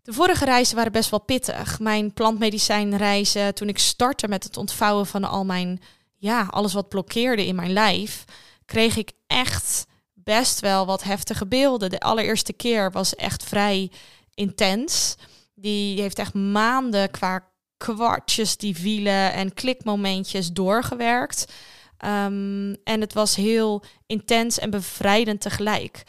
De 0.04 0.12
vorige 0.12 0.44
reizen 0.44 0.76
waren 0.76 0.92
best 0.92 1.10
wel 1.10 1.20
pittig. 1.20 1.80
Mijn 1.80 2.12
plantmedicijnreizen, 2.12 3.54
toen 3.54 3.68
ik 3.68 3.78
startte 3.78 4.28
met 4.28 4.44
het 4.44 4.56
ontvouwen 4.56 5.06
van 5.06 5.24
al 5.24 5.44
mijn, 5.44 5.80
ja, 6.16 6.46
alles 6.50 6.72
wat 6.72 6.88
blokkeerde 6.88 7.46
in 7.46 7.54
mijn 7.54 7.72
lijf, 7.72 8.24
kreeg 8.64 8.96
ik 8.96 9.12
echt 9.26 9.86
best 10.12 10.60
wel 10.60 10.86
wat 10.86 11.02
heftige 11.02 11.46
beelden. 11.46 11.90
De 11.90 12.00
allereerste 12.00 12.52
keer 12.52 12.90
was 12.90 13.14
echt 13.14 13.44
vrij 13.44 13.90
intens. 14.34 15.14
Die 15.54 16.00
heeft 16.00 16.18
echt 16.18 16.34
maanden 16.34 17.10
qua 17.10 17.48
kwartjes 17.76 18.56
die 18.56 18.76
vielen 18.76 19.32
en 19.32 19.54
klikmomentjes 19.54 20.52
doorgewerkt. 20.52 21.52
Ehm, 21.98 22.74
en 22.84 23.00
het 23.00 23.12
was 23.12 23.36
heel 23.36 23.82
intens 24.06 24.58
en 24.58 24.70
bevrijdend 24.70 25.40
tegelijk. 25.40 26.02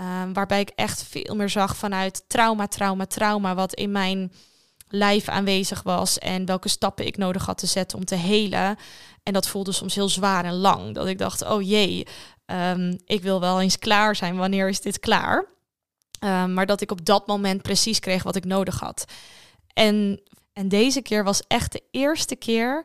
Um, 0.00 0.32
waarbij 0.32 0.60
ik 0.60 0.68
echt 0.74 1.02
veel 1.02 1.34
meer 1.36 1.48
zag 1.48 1.76
vanuit 1.76 2.24
trauma, 2.28 2.66
trauma, 2.66 3.06
trauma, 3.06 3.54
wat 3.54 3.74
in 3.74 3.90
mijn 3.90 4.32
lijf 4.88 5.28
aanwezig 5.28 5.82
was 5.82 6.18
en 6.18 6.46
welke 6.46 6.68
stappen 6.68 7.06
ik 7.06 7.16
nodig 7.16 7.46
had 7.46 7.58
te 7.58 7.66
zetten 7.66 7.98
om 7.98 8.04
te 8.04 8.14
helen. 8.14 8.76
En 9.22 9.32
dat 9.32 9.48
voelde 9.48 9.72
soms 9.72 9.94
heel 9.94 10.08
zwaar 10.08 10.44
en 10.44 10.54
lang. 10.54 10.94
Dat 10.94 11.06
ik 11.06 11.18
dacht, 11.18 11.42
oh 11.42 11.62
jee, 11.62 12.06
um, 12.46 12.98
ik 13.04 13.22
wil 13.22 13.40
wel 13.40 13.60
eens 13.60 13.78
klaar 13.78 14.16
zijn. 14.16 14.36
Wanneer 14.36 14.68
is 14.68 14.80
dit 14.80 14.98
klaar? 14.98 15.46
Um, 16.20 16.54
maar 16.54 16.66
dat 16.66 16.80
ik 16.80 16.90
op 16.90 17.04
dat 17.04 17.26
moment 17.26 17.62
precies 17.62 18.00
kreeg 18.00 18.22
wat 18.22 18.36
ik 18.36 18.44
nodig 18.44 18.80
had. 18.80 19.04
En, 19.72 20.20
en 20.52 20.68
deze 20.68 21.02
keer 21.02 21.24
was 21.24 21.42
echt 21.46 21.72
de 21.72 21.82
eerste 21.90 22.36
keer 22.36 22.84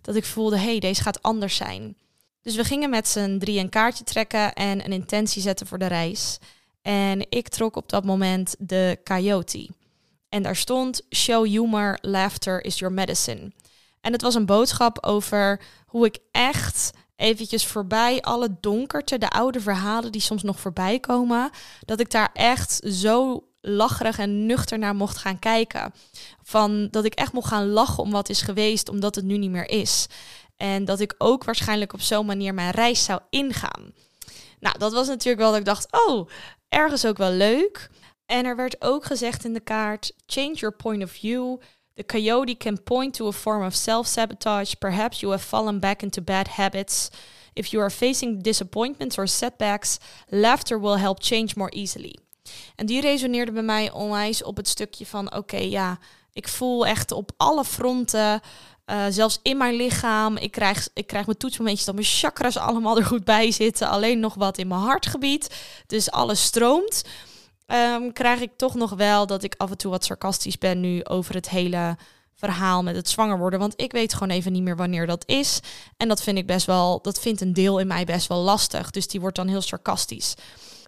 dat 0.00 0.14
ik 0.14 0.24
voelde, 0.24 0.58
hey, 0.58 0.78
deze 0.78 1.02
gaat 1.02 1.22
anders 1.22 1.56
zijn. 1.56 1.96
Dus 2.42 2.56
we 2.56 2.64
gingen 2.64 2.90
met 2.90 3.08
z'n 3.08 3.38
drie 3.38 3.58
een 3.58 3.68
kaartje 3.68 4.04
trekken 4.04 4.52
en 4.52 4.84
een 4.84 4.92
intentie 4.92 5.42
zetten 5.42 5.66
voor 5.66 5.78
de 5.78 5.86
reis. 5.86 6.38
En 6.82 7.26
ik 7.30 7.48
trok 7.48 7.76
op 7.76 7.88
dat 7.88 8.04
moment 8.04 8.54
de 8.58 8.98
Coyote. 9.04 9.68
En 10.28 10.42
daar 10.42 10.56
stond: 10.56 11.02
Show 11.14 11.46
humor, 11.46 11.98
laughter 12.00 12.64
is 12.64 12.78
your 12.78 12.94
medicine. 12.94 13.52
En 14.00 14.12
het 14.12 14.22
was 14.22 14.34
een 14.34 14.46
boodschap 14.46 15.04
over 15.04 15.60
hoe 15.86 16.06
ik 16.06 16.18
echt 16.30 16.90
eventjes 17.16 17.66
voorbij 17.66 18.20
alle 18.20 18.56
donkerte, 18.60 19.18
de 19.18 19.30
oude 19.30 19.60
verhalen 19.60 20.12
die 20.12 20.20
soms 20.20 20.42
nog 20.42 20.60
voorbij 20.60 20.98
komen, 20.98 21.50
dat 21.84 22.00
ik 22.00 22.10
daar 22.10 22.30
echt 22.32 22.80
zo 22.84 23.44
lacherig 23.60 24.18
en 24.18 24.46
nuchter 24.46 24.78
naar 24.78 24.94
mocht 24.94 25.16
gaan 25.16 25.38
kijken. 25.38 25.92
Van 26.42 26.88
dat 26.90 27.04
ik 27.04 27.14
echt 27.14 27.32
mocht 27.32 27.48
gaan 27.48 27.68
lachen 27.68 28.02
om 28.02 28.10
wat 28.10 28.28
is 28.28 28.42
geweest, 28.42 28.88
omdat 28.88 29.14
het 29.14 29.24
nu 29.24 29.38
niet 29.38 29.50
meer 29.50 29.68
is. 29.68 30.06
En 30.62 30.84
dat 30.84 31.00
ik 31.00 31.14
ook 31.18 31.44
waarschijnlijk 31.44 31.92
op 31.92 32.00
zo'n 32.00 32.26
manier 32.26 32.54
mijn 32.54 32.70
reis 32.70 33.04
zou 33.04 33.20
ingaan. 33.30 33.92
Nou, 34.60 34.78
dat 34.78 34.92
was 34.92 35.06
natuurlijk 35.06 35.42
wel 35.42 35.50
dat 35.50 35.58
ik 35.58 35.64
dacht, 35.64 35.86
oh, 36.06 36.28
ergens 36.68 37.06
ook 37.06 37.16
wel 37.16 37.30
leuk. 37.30 37.90
En 38.26 38.44
er 38.44 38.56
werd 38.56 38.84
ook 38.84 39.04
gezegd 39.04 39.44
in 39.44 39.52
de 39.52 39.60
kaart: 39.60 40.12
change 40.26 40.54
your 40.54 40.76
point 40.76 41.02
of 41.02 41.10
view. 41.10 41.56
The 41.94 42.06
coyote 42.06 42.56
can 42.56 42.82
point 42.82 43.14
to 43.14 43.26
a 43.26 43.32
form 43.32 43.64
of 43.64 43.74
self 43.74 44.06
sabotage. 44.06 44.76
Perhaps 44.76 45.20
you 45.20 45.32
have 45.32 45.46
fallen 45.46 45.80
back 45.80 46.02
into 46.02 46.22
bad 46.22 46.48
habits. 46.48 47.08
If 47.52 47.66
you 47.66 47.82
are 47.82 47.90
facing 47.90 48.42
disappointments 48.42 49.18
or 49.18 49.28
setbacks, 49.28 49.98
laughter 50.28 50.80
will 50.80 50.96
help 50.98 51.22
change 51.22 51.48
more 51.56 51.70
easily. 51.70 52.18
En 52.76 52.86
die 52.86 53.00
resoneerde 53.00 53.52
bij 53.52 53.62
mij 53.62 53.92
onwijs 53.92 54.42
op 54.42 54.56
het 54.56 54.68
stukje 54.68 55.06
van: 55.06 55.34
oké, 55.34 55.56
ja, 55.58 55.98
ik 56.32 56.48
voel 56.48 56.86
echt 56.86 57.12
op 57.12 57.30
alle 57.36 57.64
fronten. 57.64 58.40
Uh, 58.86 59.04
zelfs 59.08 59.38
in 59.42 59.56
mijn 59.56 59.74
lichaam. 59.74 60.36
Ik 60.36 60.50
krijg, 60.50 60.88
ik 60.94 61.06
krijg 61.06 61.26
mijn 61.26 61.38
toetsmomentjes 61.38 61.86
dat 61.86 61.94
mijn 61.94 62.06
chakras 62.06 62.56
allemaal 62.56 62.96
er 62.96 63.04
goed 63.04 63.24
bij 63.24 63.50
zitten. 63.50 63.88
Alleen 63.88 64.20
nog 64.20 64.34
wat 64.34 64.58
in 64.58 64.68
mijn 64.68 64.80
hartgebied. 64.80 65.54
Dus 65.86 66.10
alles 66.10 66.42
stroomt 66.42 67.02
um, 67.66 68.12
krijg 68.12 68.40
ik 68.40 68.50
toch 68.56 68.74
nog 68.74 68.90
wel 68.90 69.26
dat 69.26 69.42
ik 69.42 69.54
af 69.56 69.70
en 69.70 69.76
toe 69.76 69.90
wat 69.90 70.04
sarcastisch 70.04 70.58
ben 70.58 70.80
nu 70.80 71.04
over 71.04 71.34
het 71.34 71.48
hele 71.48 71.96
verhaal 72.34 72.82
met 72.82 72.96
het 72.96 73.08
zwanger 73.08 73.38
worden. 73.38 73.58
Want 73.58 73.74
ik 73.76 73.92
weet 73.92 74.12
gewoon 74.12 74.30
even 74.30 74.52
niet 74.52 74.62
meer 74.62 74.76
wanneer 74.76 75.06
dat 75.06 75.22
is. 75.26 75.60
En 75.96 76.08
dat 76.08 76.22
vind 76.22 76.38
ik 76.38 76.46
best 76.46 76.66
wel, 76.66 77.00
dat 77.02 77.20
vindt 77.20 77.40
een 77.40 77.52
deel 77.52 77.78
in 77.78 77.86
mij 77.86 78.04
best 78.04 78.26
wel 78.26 78.40
lastig. 78.40 78.90
Dus 78.90 79.06
die 79.06 79.20
wordt 79.20 79.36
dan 79.36 79.48
heel 79.48 79.60
sarcastisch. 79.60 80.34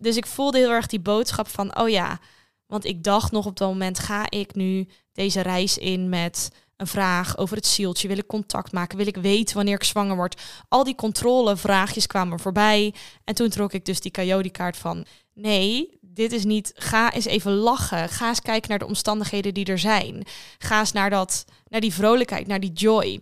Dus 0.00 0.16
ik 0.16 0.26
voelde 0.26 0.58
heel 0.58 0.70
erg 0.70 0.86
die 0.86 1.00
boodschap 1.00 1.48
van, 1.48 1.78
oh 1.78 1.88
ja, 1.88 2.18
want 2.66 2.84
ik 2.84 3.02
dacht 3.02 3.32
nog 3.32 3.46
op 3.46 3.56
dat 3.56 3.68
moment, 3.68 3.98
ga 3.98 4.30
ik 4.30 4.54
nu 4.54 4.88
deze 5.12 5.40
reis 5.40 5.78
in 5.78 6.08
met 6.08 6.50
een 6.76 6.86
vraag 6.86 7.38
over 7.38 7.56
het 7.56 7.66
zieltje? 7.66 8.08
Wil 8.08 8.18
ik 8.18 8.26
contact 8.26 8.72
maken? 8.72 8.96
Wil 8.96 9.06
ik 9.06 9.16
weten 9.16 9.56
wanneer 9.56 9.74
ik 9.74 9.84
zwanger 9.84 10.16
word? 10.16 10.40
Al 10.68 10.84
die 10.84 10.94
controlevraagjes 10.94 12.06
kwamen 12.06 12.40
voorbij. 12.40 12.94
En 13.24 13.34
toen 13.34 13.48
trok 13.48 13.72
ik 13.72 13.84
dus 13.84 14.00
die 14.00 14.10
coyote-kaart 14.10 14.76
van... 14.76 15.06
Nee, 15.34 15.98
dit 16.00 16.32
is 16.32 16.44
niet. 16.44 16.72
Ga 16.74 17.12
eens 17.12 17.24
even 17.24 17.52
lachen. 17.52 18.08
Ga 18.08 18.28
eens 18.28 18.40
kijken 18.40 18.70
naar 18.70 18.78
de 18.78 18.86
omstandigheden 18.86 19.54
die 19.54 19.64
er 19.64 19.78
zijn. 19.78 20.26
Ga 20.58 20.80
eens 20.80 20.92
naar, 20.92 21.10
dat, 21.10 21.44
naar 21.68 21.80
die 21.80 21.94
vrolijkheid, 21.94 22.46
naar 22.46 22.60
die 22.60 22.72
joy. 22.72 23.20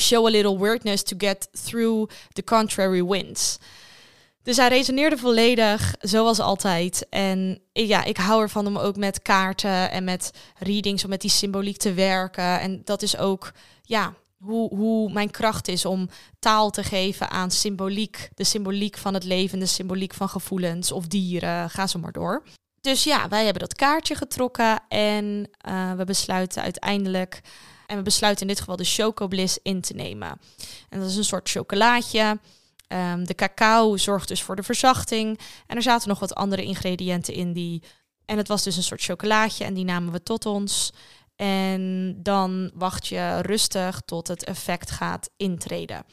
Show 0.00 0.26
a 0.26 0.30
little 0.30 0.58
weirdness 0.58 1.02
to 1.02 1.16
get 1.18 1.48
through 1.64 2.10
the 2.32 2.44
contrary 2.44 3.04
winds. 3.04 3.58
Dus 4.48 4.56
hij 4.56 4.68
resoneerde 4.68 5.16
volledig, 5.16 5.94
zoals 6.00 6.40
altijd. 6.40 7.06
En 7.10 7.60
ja, 7.72 8.04
ik 8.04 8.16
hou 8.16 8.42
ervan 8.42 8.66
om 8.66 8.76
ook 8.76 8.96
met 8.96 9.22
kaarten 9.22 9.90
en 9.90 10.04
met 10.04 10.30
readings, 10.58 11.04
om 11.04 11.10
met 11.10 11.20
die 11.20 11.30
symboliek 11.30 11.76
te 11.76 11.92
werken. 11.92 12.60
En 12.60 12.80
dat 12.84 13.02
is 13.02 13.16
ook, 13.16 13.52
ja, 13.82 14.14
hoe, 14.38 14.74
hoe 14.74 15.12
mijn 15.12 15.30
kracht 15.30 15.68
is 15.68 15.84
om 15.84 16.08
taal 16.38 16.70
te 16.70 16.82
geven 16.82 17.30
aan 17.30 17.50
symboliek. 17.50 18.28
De 18.34 18.44
symboliek 18.44 18.96
van 18.96 19.14
het 19.14 19.24
leven, 19.24 19.58
de 19.58 19.66
symboliek 19.66 20.14
van 20.14 20.28
gevoelens 20.28 20.92
of 20.92 21.06
dieren. 21.06 21.70
Ga 21.70 21.86
zo 21.86 21.98
maar 21.98 22.12
door. 22.12 22.42
Dus 22.80 23.04
ja, 23.04 23.28
wij 23.28 23.44
hebben 23.44 23.62
dat 23.62 23.74
kaartje 23.74 24.14
getrokken 24.14 24.80
en 24.88 25.50
uh, 25.68 25.92
we 25.92 26.04
besluiten 26.04 26.62
uiteindelijk. 26.62 27.40
En 27.86 27.96
we 27.96 28.02
besluiten 28.02 28.42
in 28.42 28.48
dit 28.48 28.58
geval 28.58 28.76
de 28.76 28.84
Chocobliss 28.84 29.58
in 29.62 29.80
te 29.80 29.94
nemen. 29.94 30.40
En 30.88 31.00
dat 31.00 31.10
is 31.10 31.16
een 31.16 31.24
soort 31.24 31.50
chocolaatje. 31.50 32.38
Um, 32.88 33.26
de 33.26 33.34
cacao 33.34 33.96
zorgt 33.96 34.28
dus 34.28 34.42
voor 34.42 34.56
de 34.56 34.62
verzachting. 34.62 35.38
En 35.66 35.76
er 35.76 35.82
zaten 35.82 36.08
nog 36.08 36.18
wat 36.18 36.34
andere 36.34 36.64
ingrediënten 36.64 37.34
in 37.34 37.52
die. 37.52 37.82
En 38.24 38.36
het 38.36 38.48
was 38.48 38.62
dus 38.62 38.76
een 38.76 38.82
soort 38.82 39.02
chocolaatje 39.02 39.64
en 39.64 39.74
die 39.74 39.84
namen 39.84 40.12
we 40.12 40.22
tot 40.22 40.46
ons. 40.46 40.92
En 41.36 42.14
dan 42.22 42.70
wacht 42.74 43.06
je 43.06 43.40
rustig 43.40 44.00
tot 44.04 44.28
het 44.28 44.44
effect 44.44 44.90
gaat 44.90 45.30
intreden. 45.36 46.04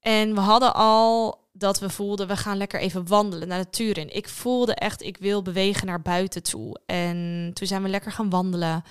En 0.00 0.34
we 0.34 0.40
hadden 0.40 0.74
al 0.74 1.40
dat 1.52 1.78
we 1.78 1.90
voelden, 1.90 2.28
we 2.28 2.36
gaan 2.36 2.56
lekker 2.56 2.80
even 2.80 3.08
wandelen 3.08 3.48
naar 3.48 3.58
de 3.58 3.64
natuur 3.64 3.98
in. 3.98 4.14
Ik 4.14 4.28
voelde 4.28 4.74
echt, 4.74 5.02
ik 5.02 5.16
wil 5.16 5.42
bewegen 5.42 5.86
naar 5.86 6.02
buiten 6.02 6.42
toe. 6.42 6.80
En 6.86 7.50
toen 7.54 7.66
zijn 7.66 7.82
we 7.82 7.88
lekker 7.88 8.12
gaan 8.12 8.30
wandelen. 8.30 8.84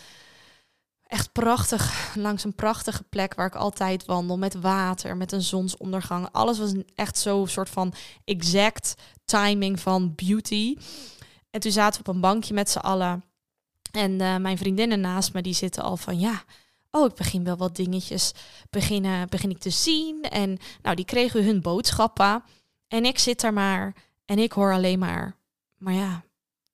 Echt 1.09 1.31
prachtig, 1.31 2.15
langs 2.15 2.43
een 2.43 2.55
prachtige 2.55 3.03
plek 3.03 3.33
waar 3.33 3.47
ik 3.47 3.55
altijd 3.55 4.05
wandel. 4.05 4.37
Met 4.37 4.53
water, 4.53 5.17
met 5.17 5.31
een 5.31 5.41
zonsondergang. 5.41 6.27
Alles 6.31 6.59
was 6.59 6.73
echt 6.95 7.17
zo 7.17 7.45
soort 7.45 7.69
van 7.69 7.93
exact 8.25 8.95
timing 9.25 9.79
van 9.79 10.15
beauty. 10.15 10.77
En 11.49 11.59
toen 11.59 11.71
zaten 11.71 12.03
we 12.03 12.09
op 12.09 12.15
een 12.15 12.21
bankje 12.21 12.53
met 12.53 12.69
z'n 12.69 12.77
allen. 12.77 13.23
En 13.91 14.11
uh, 14.11 14.37
mijn 14.37 14.57
vriendinnen 14.57 14.99
naast 14.99 15.33
me, 15.33 15.41
die 15.41 15.53
zitten 15.53 15.83
al 15.83 15.97
van 15.97 16.19
ja, 16.19 16.43
oh, 16.91 17.05
ik 17.05 17.15
begin 17.15 17.43
wel 17.43 17.57
wat 17.57 17.75
dingetjes 17.75 18.31
beginnen, 18.69 19.29
begin 19.29 19.49
ik 19.49 19.59
te 19.59 19.69
zien. 19.69 20.21
En 20.21 20.57
nou, 20.81 20.95
die 20.95 21.05
kregen 21.05 21.45
hun 21.45 21.61
boodschappen. 21.61 22.43
En 22.87 23.05
ik 23.05 23.19
zit 23.19 23.41
daar 23.41 23.53
maar 23.53 23.95
en 24.25 24.39
ik 24.39 24.51
hoor 24.51 24.73
alleen 24.73 24.99
maar, 24.99 25.35
maar 25.77 25.93
ja, 25.93 26.23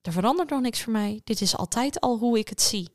er 0.02 0.12
verandert 0.12 0.50
nog 0.50 0.62
niks 0.62 0.82
voor 0.82 0.94
mij. 0.94 1.22
Dit 1.24 1.42
is 1.42 1.58
altijd 1.58 2.00
al 2.00 2.18
hoe 2.18 2.40
ik 2.40 2.50
het 2.50 2.62
zie. 2.62 2.92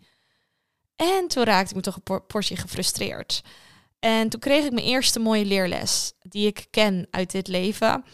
En 1.00 1.28
toen 1.28 1.45
raakte 1.45 1.69
ik 1.69 1.76
me 1.76 1.83
toch 1.83 1.99
een 2.04 2.26
portie 2.26 2.57
gefrustreerd. 2.57 3.42
En 3.99 4.28
toen 4.28 4.40
kreeg 4.40 4.64
ik 4.64 4.73
mijn 4.73 4.87
eerste 4.87 5.19
mooie 5.19 5.45
leerles 5.45 6.12
die 6.21 6.47
ik 6.47 6.66
ken 6.71 7.07
uit 7.11 7.30
dit 7.30 7.49
leven. 7.49 8.04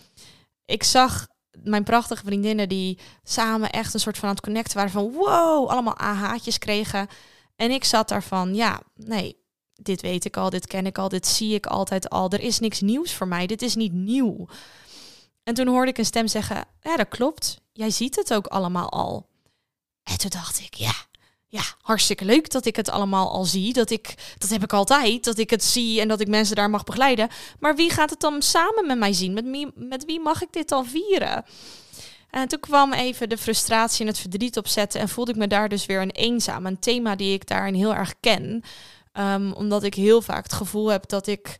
Ik 0.64 0.82
zag 0.82 1.26
mijn 1.62 1.84
prachtige 1.84 2.24
vriendinnen 2.24 2.68
die 2.68 2.98
samen 3.22 3.70
echt 3.70 3.94
een 3.94 4.00
soort 4.00 4.18
van 4.18 4.28
aan 4.28 4.34
het 4.34 4.44
connecten 4.44 4.76
waren 4.76 4.90
van 4.90 5.12
wow, 5.12 5.68
allemaal 5.68 5.96
AH'tjes 5.96 6.58
kregen. 6.58 7.08
En 7.56 7.70
ik 7.70 7.84
zat 7.84 8.08
daarvan, 8.08 8.54
ja, 8.54 8.80
nee, 8.94 9.36
dit 9.74 10.00
weet 10.00 10.24
ik 10.24 10.36
al, 10.36 10.50
dit 10.50 10.66
ken 10.66 10.86
ik 10.86 10.98
al, 10.98 11.08
dit 11.08 11.26
zie 11.26 11.54
ik 11.54 11.66
altijd 11.66 12.10
al. 12.10 12.30
Er 12.30 12.40
is 12.40 12.58
niks 12.58 12.80
nieuws 12.80 13.14
voor 13.14 13.28
mij, 13.28 13.46
dit 13.46 13.62
is 13.62 13.74
niet 13.74 13.92
nieuw. 13.92 14.46
En 15.42 15.54
toen 15.54 15.68
hoorde 15.68 15.90
ik 15.90 15.98
een 15.98 16.04
stem 16.04 16.28
zeggen, 16.28 16.64
ja, 16.80 16.96
dat 16.96 17.08
klopt, 17.08 17.60
jij 17.72 17.90
ziet 17.90 18.16
het 18.16 18.34
ook 18.34 18.46
allemaal 18.46 18.90
al. 18.90 19.28
En 20.02 20.18
toen 20.18 20.30
dacht 20.30 20.60
ik, 20.60 20.74
ja, 20.74 20.94
ja, 21.48 21.62
hartstikke 21.80 22.24
leuk 22.24 22.50
dat 22.50 22.66
ik 22.66 22.76
het 22.76 22.90
allemaal 22.90 23.30
al 23.30 23.44
zie. 23.44 23.72
Dat, 23.72 23.90
ik, 23.90 24.14
dat 24.38 24.50
heb 24.50 24.62
ik 24.62 24.72
altijd, 24.72 25.24
dat 25.24 25.38
ik 25.38 25.50
het 25.50 25.64
zie 25.64 26.00
en 26.00 26.08
dat 26.08 26.20
ik 26.20 26.28
mensen 26.28 26.56
daar 26.56 26.70
mag 26.70 26.84
begeleiden. 26.84 27.28
Maar 27.60 27.76
wie 27.76 27.90
gaat 27.90 28.10
het 28.10 28.20
dan 28.20 28.42
samen 28.42 28.86
met 28.86 28.98
mij 28.98 29.12
zien? 29.12 29.32
Met 29.32 29.44
wie, 29.44 29.68
met 29.74 30.04
wie 30.04 30.20
mag 30.20 30.42
ik 30.42 30.52
dit 30.52 30.68
dan 30.68 30.86
vieren? 30.86 31.44
En 32.30 32.48
toen 32.48 32.60
kwam 32.60 32.92
even 32.92 33.28
de 33.28 33.38
frustratie 33.38 34.00
en 34.00 34.06
het 34.06 34.18
verdriet 34.18 34.56
opzetten 34.56 35.00
en 35.00 35.08
voelde 35.08 35.30
ik 35.30 35.36
me 35.36 35.46
daar 35.46 35.68
dus 35.68 35.86
weer 35.86 36.00
een 36.00 36.10
eenzaam. 36.10 36.66
Een 36.66 36.78
thema 36.78 37.16
die 37.16 37.32
ik 37.32 37.46
daarin 37.46 37.74
heel 37.74 37.94
erg 37.94 38.14
ken. 38.20 38.62
Um, 39.12 39.52
omdat 39.52 39.82
ik 39.82 39.94
heel 39.94 40.22
vaak 40.22 40.42
het 40.42 40.52
gevoel 40.52 40.88
heb 40.88 41.08
dat 41.08 41.26
ik 41.26 41.56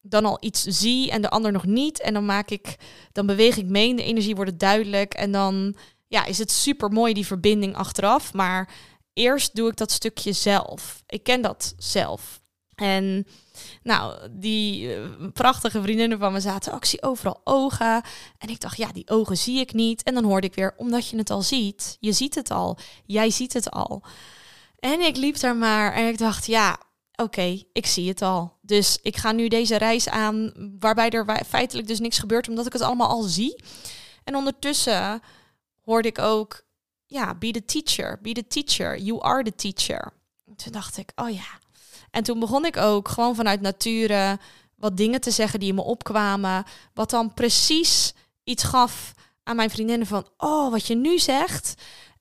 dan 0.00 0.24
al 0.24 0.36
iets 0.40 0.62
zie 0.62 1.10
en 1.10 1.22
de 1.22 1.30
ander 1.30 1.52
nog 1.52 1.64
niet. 1.64 2.00
En 2.00 2.14
dan 2.14 2.24
maak 2.24 2.50
ik, 2.50 2.76
dan 3.12 3.26
beweeg 3.26 3.56
ik 3.56 3.66
mee, 3.66 3.94
de 3.94 4.02
energie 4.02 4.34
wordt 4.34 4.58
duidelijk. 4.58 5.14
En 5.14 5.32
dan 5.32 5.76
ja, 6.08 6.24
is 6.24 6.38
het 6.38 6.50
super 6.50 6.90
mooi 6.90 7.12
die 7.14 7.26
verbinding 7.26 7.74
achteraf. 7.74 8.32
Maar 8.32 8.68
eerst 9.18 9.54
doe 9.54 9.68
ik 9.68 9.76
dat 9.76 9.90
stukje 9.90 10.32
zelf. 10.32 11.02
Ik 11.06 11.22
ken 11.22 11.42
dat 11.42 11.74
zelf. 11.76 12.40
En 12.74 13.26
nou, 13.82 14.28
die 14.30 14.96
uh, 14.96 15.08
prachtige 15.32 15.82
vriendinnen 15.82 16.18
van 16.18 16.32
me 16.32 16.40
zaten, 16.40 16.72
oh, 16.72 16.78
zie 16.80 17.02
overal 17.02 17.40
ogen. 17.44 18.02
En 18.38 18.48
ik 18.48 18.60
dacht, 18.60 18.76
ja, 18.76 18.92
die 18.92 19.08
ogen 19.10 19.36
zie 19.36 19.60
ik 19.60 19.72
niet. 19.72 20.02
En 20.02 20.14
dan 20.14 20.24
hoorde 20.24 20.46
ik 20.46 20.54
weer, 20.54 20.74
omdat 20.76 21.08
je 21.08 21.16
het 21.16 21.30
al 21.30 21.42
ziet, 21.42 21.96
je 22.00 22.12
ziet 22.12 22.34
het 22.34 22.50
al, 22.50 22.78
jij 23.06 23.30
ziet 23.30 23.52
het 23.52 23.70
al. 23.70 24.02
En 24.78 25.00
ik 25.00 25.16
liep 25.16 25.38
daar 25.38 25.56
maar 25.56 25.92
en 25.92 26.08
ik 26.08 26.18
dacht, 26.18 26.46
ja, 26.46 26.78
oké, 27.14 27.62
ik 27.72 27.86
zie 27.86 28.08
het 28.08 28.22
al. 28.22 28.58
Dus 28.60 28.98
ik 29.02 29.16
ga 29.16 29.32
nu 29.32 29.48
deze 29.48 29.76
reis 29.76 30.08
aan, 30.08 30.52
waarbij 30.78 31.10
er 31.10 31.44
feitelijk 31.46 31.86
dus 31.88 31.98
niks 32.00 32.18
gebeurt, 32.18 32.48
omdat 32.48 32.66
ik 32.66 32.72
het 32.72 32.82
allemaal 32.82 33.08
al 33.08 33.22
zie. 33.22 33.62
En 34.24 34.36
ondertussen 34.36 35.22
hoorde 35.84 36.08
ik 36.08 36.18
ook, 36.18 36.66
ja, 37.08 37.34
be 37.34 37.50
the 37.50 37.64
teacher, 37.64 38.18
be 38.22 38.32
the 38.32 38.46
teacher, 38.46 38.98
you 38.98 39.22
are 39.22 39.42
the 39.42 39.54
teacher. 39.54 40.12
Toen 40.56 40.72
dacht 40.72 40.96
ik, 40.96 41.12
oh 41.14 41.30
ja. 41.30 41.58
En 42.10 42.22
toen 42.22 42.38
begon 42.38 42.64
ik 42.64 42.76
ook 42.76 43.08
gewoon 43.08 43.34
vanuit 43.34 43.60
nature 43.60 44.38
wat 44.74 44.96
dingen 44.96 45.20
te 45.20 45.30
zeggen 45.30 45.60
die 45.60 45.68
in 45.68 45.74
me 45.74 45.82
opkwamen, 45.82 46.64
wat 46.94 47.10
dan 47.10 47.34
precies 47.34 48.14
iets 48.44 48.62
gaf 48.62 49.12
aan 49.42 49.56
mijn 49.56 49.70
vriendinnen 49.70 50.06
van, 50.06 50.28
oh, 50.36 50.70
wat 50.70 50.86
je 50.86 50.94
nu 50.94 51.18
zegt. 51.18 51.74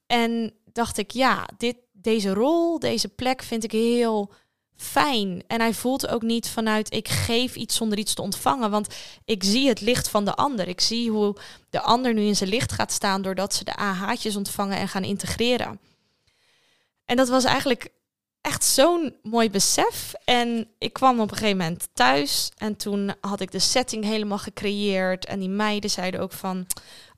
En 0.05 0.53
dacht 0.73 0.97
ik, 0.97 1.11
ja, 1.11 1.47
dit, 1.57 1.77
deze 1.91 2.33
rol, 2.33 2.79
deze 2.79 3.07
plek 3.07 3.41
vind 3.43 3.63
ik 3.63 3.71
heel 3.71 4.33
fijn. 4.77 5.43
En 5.47 5.59
hij 5.59 5.73
voelt 5.73 6.07
ook 6.07 6.21
niet 6.21 6.49
vanuit 6.49 6.93
ik 6.93 7.07
geef 7.07 7.55
iets 7.55 7.75
zonder 7.75 7.97
iets 7.97 8.13
te 8.13 8.21
ontvangen. 8.21 8.71
Want 8.71 8.95
ik 9.25 9.43
zie 9.43 9.67
het 9.67 9.81
licht 9.81 10.09
van 10.09 10.25
de 10.25 10.35
ander. 10.35 10.67
Ik 10.67 10.81
zie 10.81 11.11
hoe 11.11 11.35
de 11.69 11.81
ander 11.81 12.13
nu 12.13 12.21
in 12.21 12.35
zijn 12.35 12.49
licht 12.49 12.71
gaat 12.71 12.91
staan 12.91 13.21
doordat 13.21 13.53
ze 13.53 13.63
de 13.63 13.75
AH'tjes 13.75 14.35
ontvangen 14.35 14.77
en 14.77 14.87
gaan 14.87 15.03
integreren. 15.03 15.79
En 17.05 17.15
dat 17.15 17.27
was 17.27 17.43
eigenlijk 17.43 17.89
echt 18.41 18.63
zo'n 18.63 19.15
mooi 19.23 19.49
besef. 19.49 20.13
En 20.25 20.67
ik 20.77 20.93
kwam 20.93 21.19
op 21.19 21.31
een 21.31 21.37
gegeven 21.37 21.57
moment 21.57 21.89
thuis 21.93 22.51
en 22.57 22.75
toen 22.75 23.13
had 23.21 23.39
ik 23.39 23.51
de 23.51 23.59
setting 23.59 24.03
helemaal 24.03 24.37
gecreëerd. 24.37 25.25
En 25.25 25.39
die 25.39 25.49
meiden 25.49 25.89
zeiden 25.89 26.19
ook 26.19 26.31
van, 26.31 26.67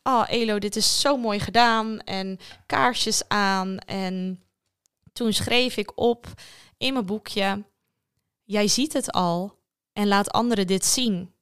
oh 0.04 0.24
Elo, 0.28 0.60
dit 0.60 0.76
is 0.76 1.02
zo 1.02 1.18
mooi 1.18 1.40
gedaan. 1.40 2.00
En 2.00 2.40
kaarsjes 2.66 3.22
aan. 3.28 3.78
En 3.78 4.44
toen 5.14 5.34
schreef 5.34 5.78
ik 5.78 5.92
op 5.96 6.28
in 6.80 6.94
mijn 6.94 7.06
boekje, 7.06 7.64
jij 8.44 8.68
ziet 8.68 8.94
het 8.94 9.12
al 9.12 9.58
en 9.94 10.08
laat 10.08 10.32
anderen 10.32 10.68
dit 10.68 10.86
zien. 10.86 11.34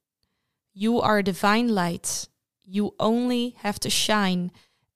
You 0.70 1.02
are 1.02 1.22
divine 1.22 1.72
light. 1.72 2.30
You 2.60 2.92
only 2.96 3.54
have 3.56 3.78
to 3.78 3.88
shine. 3.88 4.50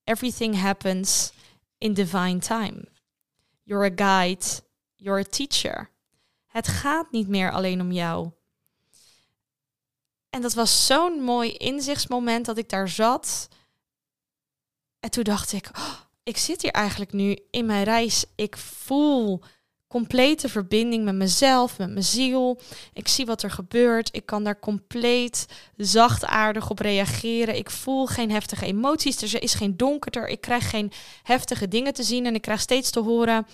Everything 0.05 0.57
happens 0.61 1.33
in 1.79 1.95
divine 1.95 2.39
time. 2.39 2.85
You're 3.63 3.85
a 3.85 3.95
guide. 3.95 4.47
You're 4.97 5.21
a 5.21 5.31
teacher. 5.31 5.91
Het 6.47 6.69
gaat 6.69 7.11
niet 7.11 7.29
meer 7.29 7.53
alleen 7.53 7.81
om 7.81 7.93
jou. 7.93 8.31
En 10.31 10.43
dat 10.43 10.55
was 10.55 10.87
zo'n 10.87 11.21
mooi 11.21 11.53
inzichtsmoment 11.53 12.47
dat 12.47 12.59
ik 12.59 12.69
daar 12.69 12.89
zat. 12.89 13.49
En 15.01 15.11
toen 15.11 15.25
dacht 15.25 15.53
ik, 15.53 15.71
oh, 15.77 16.01
ik 16.23 16.37
zit 16.37 16.63
hier 16.63 16.71
eigenlijk 16.71 17.13
nu 17.13 17.39
in 17.51 17.67
mijn 17.67 17.85
reis. 17.85 18.25
Ik 18.35 18.57
voel 18.57 19.43
complete 19.93 20.49
verbinding 20.49 21.05
met 21.05 21.15
mezelf, 21.15 21.79
met 21.79 21.91
mijn 21.91 22.05
ziel. 22.05 22.61
Ik 22.93 23.09
zie 23.09 23.27
wat 23.27 23.43
er 23.43 23.51
gebeurt. 23.51 24.09
Ik 24.13 24.27
kan 24.27 24.45
daar 24.45 24.59
compleet 24.59 25.47
zachtaardig 25.77 26.71
op 26.71 26.79
reageren. 26.79 27.57
Ik 27.57 27.71
voel 27.71 28.07
geen 28.07 28.31
heftige 28.31 28.67
emoties. 28.67 29.23
Er 29.23 29.43
is 29.43 29.55
geen 29.55 29.77
donkerder. 29.77 30.29
Ik 30.29 30.41
krijg 30.41 30.71
geen 30.71 30.93
heftige 31.23 31.69
dingen 31.69 31.95
te 31.95 32.03
zien. 32.03 32.27
En 32.27 32.35
ik 32.35 32.43
krijg 32.43 32.61
steeds 32.61 32.91
te 32.91 33.01
horen: 33.01 33.47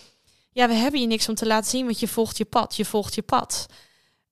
ja, 0.52 0.68
we 0.68 0.74
hebben 0.74 1.00
je 1.00 1.06
niks 1.06 1.28
om 1.28 1.34
te 1.34 1.46
laten 1.46 1.70
zien, 1.70 1.84
want 1.84 2.00
je 2.00 2.08
volgt 2.08 2.36
je 2.36 2.44
pad. 2.44 2.76
Je 2.76 2.84
volgt 2.84 3.14
je 3.14 3.22
pad. 3.22 3.66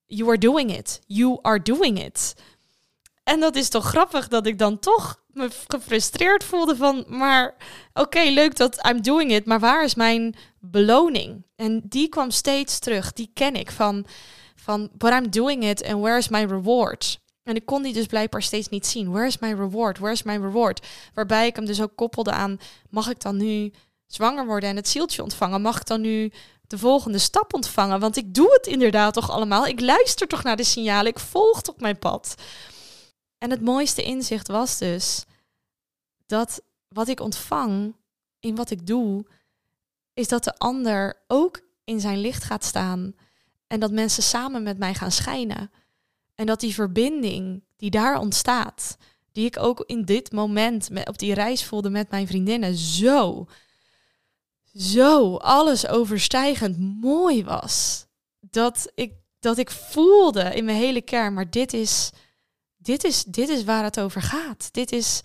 You 0.06 0.28
are 0.28 0.38
doing 0.38 0.76
it. 0.76 1.00
You 1.06 1.38
are 1.42 1.62
doing 1.62 2.04
it. 2.04 2.34
En 3.26 3.40
dat 3.40 3.56
is 3.56 3.68
toch 3.68 3.84
grappig 3.84 4.28
dat 4.28 4.46
ik 4.46 4.58
dan 4.58 4.78
toch 4.78 5.22
me 5.32 5.48
gefrustreerd 5.66 6.44
voelde 6.44 6.76
van, 6.76 7.04
maar 7.08 7.54
oké, 7.94 8.20
leuk 8.20 8.56
dat 8.56 8.86
I'm 8.88 9.02
doing 9.02 9.32
it, 9.32 9.44
maar 9.44 9.60
waar 9.60 9.84
is 9.84 9.94
mijn 9.94 10.34
beloning? 10.60 11.44
En 11.56 11.82
die 11.84 12.08
kwam 12.08 12.30
steeds 12.30 12.78
terug, 12.78 13.12
die 13.12 13.30
ken 13.34 13.54
ik 13.54 13.70
van, 13.70 14.06
van 14.54 14.90
but 14.92 15.12
I'm 15.12 15.30
doing 15.30 15.64
it 15.64 15.84
and 15.84 16.00
where 16.00 16.16
is 16.16 16.28
my 16.28 16.44
reward? 16.44 17.20
En 17.42 17.54
ik 17.54 17.66
kon 17.66 17.82
die 17.82 17.92
dus 17.92 18.06
blijkbaar 18.06 18.42
steeds 18.42 18.68
niet 18.68 18.86
zien. 18.86 19.10
Where 19.10 19.26
is 19.26 19.38
my 19.38 19.52
reward? 19.52 19.98
Where 19.98 20.12
is 20.12 20.22
my 20.22 20.36
reward? 20.36 20.86
Waarbij 21.14 21.46
ik 21.46 21.56
hem 21.56 21.66
dus 21.66 21.82
ook 21.82 21.96
koppelde 21.96 22.30
aan, 22.30 22.58
mag 22.90 23.10
ik 23.10 23.20
dan 23.20 23.36
nu 23.36 23.72
zwanger 24.06 24.46
worden 24.46 24.68
en 24.68 24.76
het 24.76 24.88
zieltje 24.88 25.22
ontvangen? 25.22 25.62
Mag 25.62 25.76
ik 25.76 25.86
dan 25.86 26.00
nu 26.00 26.32
de 26.66 26.78
volgende 26.78 27.18
stap 27.18 27.54
ontvangen? 27.54 28.00
Want 28.00 28.16
ik 28.16 28.34
doe 28.34 28.52
het 28.52 28.66
inderdaad 28.66 29.14
toch 29.14 29.30
allemaal. 29.30 29.66
Ik 29.66 29.80
luister 29.80 30.26
toch 30.26 30.42
naar 30.42 30.56
de 30.56 30.64
signalen. 30.64 31.10
Ik 31.10 31.18
volg 31.18 31.62
toch 31.62 31.78
mijn 31.78 31.98
pad. 31.98 32.34
En 33.38 33.50
het 33.50 33.60
mooiste 33.60 34.02
inzicht 34.02 34.48
was 34.48 34.78
dus 34.78 35.24
dat 36.26 36.62
wat 36.88 37.08
ik 37.08 37.20
ontvang 37.20 37.96
in 38.40 38.54
wat 38.54 38.70
ik 38.70 38.86
doe, 38.86 39.26
is 40.14 40.28
dat 40.28 40.44
de 40.44 40.58
ander 40.58 41.24
ook 41.26 41.60
in 41.84 42.00
zijn 42.00 42.18
licht 42.18 42.44
gaat 42.44 42.64
staan 42.64 43.14
en 43.66 43.80
dat 43.80 43.90
mensen 43.90 44.22
samen 44.22 44.62
met 44.62 44.78
mij 44.78 44.94
gaan 44.94 45.12
schijnen. 45.12 45.70
En 46.34 46.46
dat 46.46 46.60
die 46.60 46.74
verbinding 46.74 47.64
die 47.76 47.90
daar 47.90 48.18
ontstaat, 48.18 48.96
die 49.32 49.46
ik 49.46 49.58
ook 49.58 49.82
in 49.86 50.04
dit 50.04 50.32
moment 50.32 50.90
op 51.04 51.18
die 51.18 51.34
reis 51.34 51.64
voelde 51.64 51.90
met 51.90 52.10
mijn 52.10 52.26
vriendinnen, 52.26 52.74
zo, 52.74 53.46
zo 54.74 55.36
alles 55.36 55.86
overstijgend 55.86 57.00
mooi 57.00 57.44
was. 57.44 58.06
Dat 58.40 58.90
ik, 58.94 59.12
dat 59.38 59.58
ik 59.58 59.70
voelde 59.70 60.54
in 60.54 60.64
mijn 60.64 60.78
hele 60.78 61.02
kern, 61.02 61.34
maar 61.34 61.50
dit 61.50 61.72
is, 61.72 62.10
dit 62.86 63.04
is, 63.04 63.24
dit 63.24 63.48
is 63.48 63.64
waar 63.64 63.84
het 63.84 64.00
over 64.00 64.22
gaat. 64.22 64.68
Dit 64.72 64.92
is, 64.92 65.20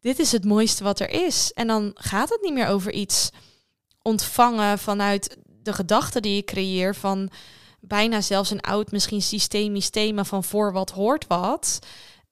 dit 0.00 0.18
is 0.18 0.32
het 0.32 0.44
mooiste 0.44 0.84
wat 0.84 1.00
er 1.00 1.10
is. 1.10 1.52
En 1.52 1.66
dan 1.66 1.90
gaat 1.94 2.28
het 2.28 2.42
niet 2.42 2.52
meer 2.52 2.66
over 2.66 2.92
iets 2.92 3.30
ontvangen 4.02 4.78
vanuit 4.78 5.36
de 5.62 5.72
gedachten 5.72 6.22
die 6.22 6.34
je 6.34 6.44
creëer 6.44 6.94
van 6.94 7.30
bijna 7.80 8.20
zelfs 8.20 8.50
een 8.50 8.60
oud 8.60 8.90
misschien 8.90 9.22
systemisch 9.22 9.90
thema 9.90 10.24
van 10.24 10.44
voor 10.44 10.72
wat 10.72 10.90
hoort 10.90 11.26
wat. 11.26 11.78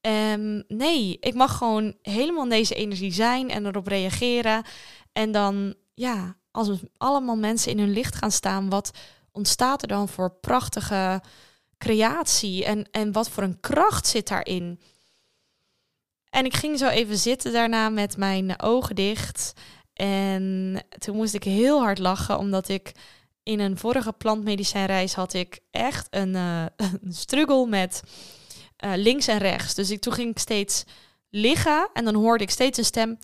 Um, 0.00 0.64
nee, 0.68 1.16
ik 1.20 1.34
mag 1.34 1.56
gewoon 1.56 1.94
helemaal 2.02 2.48
deze 2.48 2.74
energie 2.74 3.12
zijn 3.12 3.50
en 3.50 3.66
erop 3.66 3.86
reageren. 3.86 4.64
En 5.12 5.32
dan, 5.32 5.74
ja, 5.94 6.36
als 6.50 6.68
allemaal 6.96 7.36
mensen 7.36 7.70
in 7.70 7.78
hun 7.78 7.92
licht 7.92 8.14
gaan 8.14 8.30
staan, 8.30 8.68
wat 8.68 8.90
ontstaat 9.32 9.82
er 9.82 9.88
dan 9.88 10.08
voor 10.08 10.30
prachtige 10.40 11.22
creatie 11.78 12.64
en, 12.64 12.88
en 12.90 13.12
wat 13.12 13.30
voor 13.30 13.42
een 13.42 13.60
kracht 13.60 14.06
zit 14.06 14.28
daarin? 14.28 14.80
En 16.30 16.44
ik 16.44 16.54
ging 16.54 16.78
zo 16.78 16.88
even 16.88 17.18
zitten 17.18 17.52
daarna 17.52 17.88
met 17.88 18.16
mijn 18.16 18.62
ogen 18.62 18.94
dicht. 18.94 19.52
En 19.92 20.76
toen 20.98 21.16
moest 21.16 21.34
ik 21.34 21.44
heel 21.44 21.80
hard 21.80 21.98
lachen, 21.98 22.38
omdat 22.38 22.68
ik 22.68 22.92
in 23.42 23.60
een 23.60 23.78
vorige 23.78 24.12
plantmedicijnreis 24.12 25.14
had 25.14 25.34
ik 25.34 25.60
echt 25.70 26.06
een, 26.10 26.34
een 26.76 27.00
struggle 27.08 27.66
met 27.66 28.02
uh, 28.84 28.92
links 28.96 29.26
en 29.26 29.38
rechts. 29.38 29.74
Dus 29.74 29.90
ik, 29.90 30.00
toen 30.00 30.12
ging 30.12 30.30
ik 30.30 30.38
steeds 30.38 30.84
liggen 31.30 31.88
en 31.92 32.04
dan 32.04 32.14
hoorde 32.14 32.44
ik 32.44 32.50
steeds 32.50 32.78
een 32.78 32.84
stem, 32.84 33.18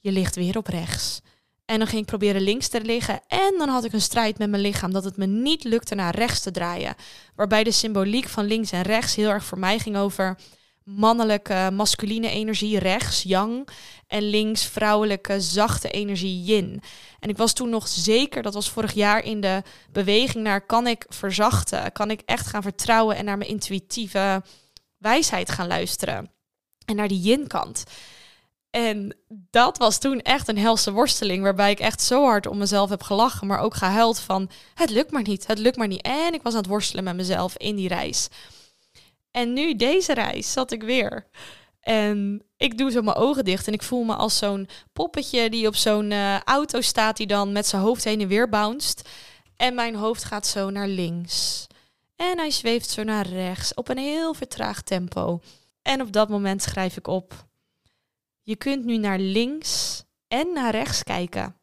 je 0.00 0.12
ligt 0.12 0.34
weer 0.34 0.56
op 0.56 0.66
rechts. 0.66 1.20
En 1.66 1.78
dan 1.78 1.86
ging 1.86 2.00
ik 2.00 2.06
proberen 2.06 2.40
links 2.40 2.68
te 2.68 2.80
liggen. 2.80 3.20
En 3.28 3.54
dan 3.58 3.68
had 3.68 3.84
ik 3.84 3.92
een 3.92 4.00
strijd 4.00 4.38
met 4.38 4.50
mijn 4.50 4.62
lichaam 4.62 4.92
dat 4.92 5.04
het 5.04 5.16
me 5.16 5.26
niet 5.26 5.64
lukte 5.64 5.94
naar 5.94 6.14
rechts 6.14 6.40
te 6.40 6.50
draaien. 6.50 6.94
Waarbij 7.34 7.64
de 7.64 7.70
symboliek 7.70 8.28
van 8.28 8.44
links 8.44 8.72
en 8.72 8.82
rechts 8.82 9.14
heel 9.14 9.28
erg 9.28 9.44
voor 9.44 9.58
mij 9.58 9.78
ging 9.78 9.96
over 9.96 10.36
mannelijke, 10.86 11.70
masculine 11.72 12.30
energie 12.30 12.78
rechts, 12.78 13.22
yang. 13.22 13.68
En 14.06 14.22
links 14.22 14.64
vrouwelijke, 14.64 15.40
zachte 15.40 15.90
energie 15.90 16.42
yin. 16.42 16.82
En 17.20 17.28
ik 17.28 17.36
was 17.36 17.52
toen 17.52 17.68
nog 17.68 17.88
zeker, 17.88 18.42
dat 18.42 18.54
was 18.54 18.70
vorig 18.70 18.92
jaar 18.92 19.24
in 19.24 19.40
de 19.40 19.62
beweging 19.92 20.44
naar 20.44 20.66
kan 20.66 20.86
ik 20.86 21.04
verzachten? 21.08 21.92
Kan 21.92 22.10
ik 22.10 22.22
echt 22.24 22.46
gaan 22.46 22.62
vertrouwen 22.62 23.16
en 23.16 23.24
naar 23.24 23.38
mijn 23.38 23.50
intuïtieve 23.50 24.42
wijsheid 24.98 25.50
gaan 25.50 25.66
luisteren? 25.66 26.30
En 26.84 26.96
naar 26.96 27.08
die 27.08 27.20
yin 27.20 27.46
kant. 27.46 27.84
En 28.76 29.16
dat 29.50 29.78
was 29.78 29.98
toen 29.98 30.20
echt 30.20 30.48
een 30.48 30.58
helse 30.58 30.92
worsteling, 30.92 31.42
waarbij 31.42 31.70
ik 31.70 31.80
echt 31.80 32.02
zo 32.02 32.24
hard 32.24 32.46
om 32.46 32.58
mezelf 32.58 32.90
heb 32.90 33.02
gelachen, 33.02 33.46
maar 33.46 33.58
ook 33.58 33.74
gehuild 33.74 34.18
van 34.18 34.50
het 34.74 34.90
lukt 34.90 35.10
maar 35.10 35.22
niet, 35.22 35.46
het 35.46 35.58
lukt 35.58 35.76
maar 35.76 35.86
niet. 35.86 36.02
En 36.02 36.34
ik 36.34 36.42
was 36.42 36.52
aan 36.52 36.58
het 36.58 36.68
worstelen 36.68 37.04
met 37.04 37.16
mezelf 37.16 37.56
in 37.56 37.76
die 37.76 37.88
reis. 37.88 38.28
En 39.30 39.52
nu 39.52 39.76
deze 39.76 40.14
reis 40.14 40.52
zat 40.52 40.72
ik 40.72 40.82
weer. 40.82 41.26
En 41.80 42.42
ik 42.56 42.78
doe 42.78 42.90
zo 42.90 43.02
mijn 43.02 43.16
ogen 43.16 43.44
dicht 43.44 43.66
en 43.66 43.72
ik 43.72 43.82
voel 43.82 44.04
me 44.04 44.14
als 44.14 44.38
zo'n 44.38 44.68
poppetje 44.92 45.50
die 45.50 45.66
op 45.66 45.76
zo'n 45.76 46.10
uh, 46.10 46.40
auto 46.40 46.80
staat 46.80 47.16
die 47.16 47.26
dan 47.26 47.52
met 47.52 47.66
zijn 47.66 47.82
hoofd 47.82 48.04
heen 48.04 48.20
en 48.20 48.28
weer 48.28 48.48
bounced. 48.48 49.08
En 49.56 49.74
mijn 49.74 49.94
hoofd 49.94 50.24
gaat 50.24 50.46
zo 50.46 50.70
naar 50.70 50.88
links. 50.88 51.66
En 52.16 52.38
hij 52.38 52.50
zweeft 52.50 52.90
zo 52.90 53.02
naar 53.02 53.26
rechts 53.26 53.74
op 53.74 53.88
een 53.88 53.98
heel 53.98 54.34
vertraagd 54.34 54.86
tempo. 54.86 55.40
En 55.82 56.00
op 56.00 56.12
dat 56.12 56.28
moment 56.28 56.62
schrijf 56.62 56.96
ik 56.96 57.06
op 57.06 57.46
je 58.46 58.56
kunt 58.56 58.84
nu 58.84 58.96
naar 58.96 59.18
links 59.18 60.04
en 60.28 60.52
naar 60.52 60.70
rechts 60.70 61.02
kijken. 61.02 61.56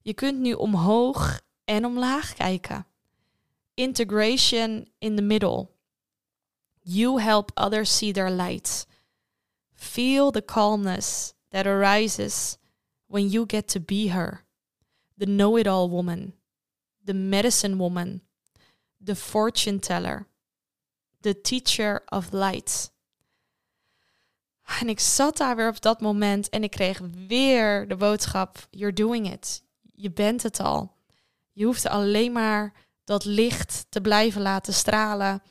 Je 0.00 0.14
kunt 0.14 0.38
nu 0.38 0.52
omhoog 0.52 1.40
en 1.64 1.84
omlaag 1.84 2.34
kijken. 2.34 2.86
Integration 3.74 4.88
in 4.98 5.16
the 5.16 5.22
middle. 5.22 5.68
You 6.80 7.20
help 7.20 7.50
others 7.54 7.96
see 7.96 8.12
their 8.12 8.30
light. 8.30 8.86
Feel 9.74 10.30
the 10.30 10.44
calmness 10.44 11.34
that 11.48 11.66
arises 11.66 12.56
when 13.06 13.28
you 13.28 13.44
get 13.46 13.68
to 13.68 13.80
be 13.80 14.12
her. 14.12 14.44
The 15.18 15.26
know 15.26 15.58
it 15.58 15.66
all 15.66 15.88
woman. 15.88 16.34
The 17.04 17.14
medicine 17.14 17.76
woman. 17.76 18.22
the 19.04 19.14
fortune 19.14 19.78
teller, 19.80 20.26
the 21.22 21.34
teacher 21.34 22.02
of 22.10 22.32
light. 22.32 22.90
En 24.64 24.88
ik 24.88 25.00
zat 25.00 25.36
daar 25.36 25.56
weer 25.56 25.68
op 25.68 25.80
dat 25.80 26.00
moment 26.00 26.48
en 26.48 26.62
ik 26.62 26.70
kreeg 26.70 27.00
weer 27.28 27.88
de 27.88 27.96
boodschap: 27.96 28.66
You're 28.70 28.92
doing 28.92 29.32
it. 29.32 29.62
Je 29.94 30.10
bent 30.10 30.42
het 30.42 30.60
al. 30.60 30.92
Je 31.52 31.64
hoeft 31.64 31.88
alleen 31.88 32.32
maar 32.32 32.72
dat 33.04 33.24
licht 33.24 33.86
te 33.88 34.00
blijven 34.00 34.42
laten 34.42 34.74
stralen. 34.74 35.42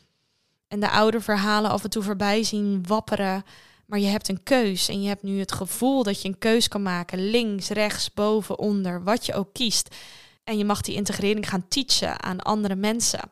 En 0.67 0.79
de 0.79 0.89
oude 0.89 1.21
verhalen 1.21 1.71
af 1.71 1.83
en 1.83 1.89
toe 1.89 2.03
voorbij 2.03 2.43
zien 2.43 2.83
wapperen. 2.87 3.43
Maar 3.85 3.99
je 3.99 4.07
hebt 4.07 4.29
een 4.29 4.43
keus 4.43 4.87
en 4.89 5.01
je 5.01 5.07
hebt 5.07 5.23
nu 5.23 5.39
het 5.39 5.51
gevoel 5.51 6.03
dat 6.03 6.21
je 6.21 6.27
een 6.27 6.37
keus 6.37 6.67
kan 6.67 6.81
maken. 6.81 7.29
Links, 7.29 7.69
rechts, 7.69 8.13
boven, 8.13 8.59
onder, 8.59 9.03
wat 9.03 9.25
je 9.25 9.33
ook 9.33 9.53
kiest. 9.53 9.95
En 10.43 10.57
je 10.57 10.65
mag 10.65 10.81
die 10.81 10.95
integrering 10.95 11.49
gaan 11.49 11.67
teachen 11.67 12.23
aan 12.23 12.39
andere 12.39 12.75
mensen. 12.75 13.31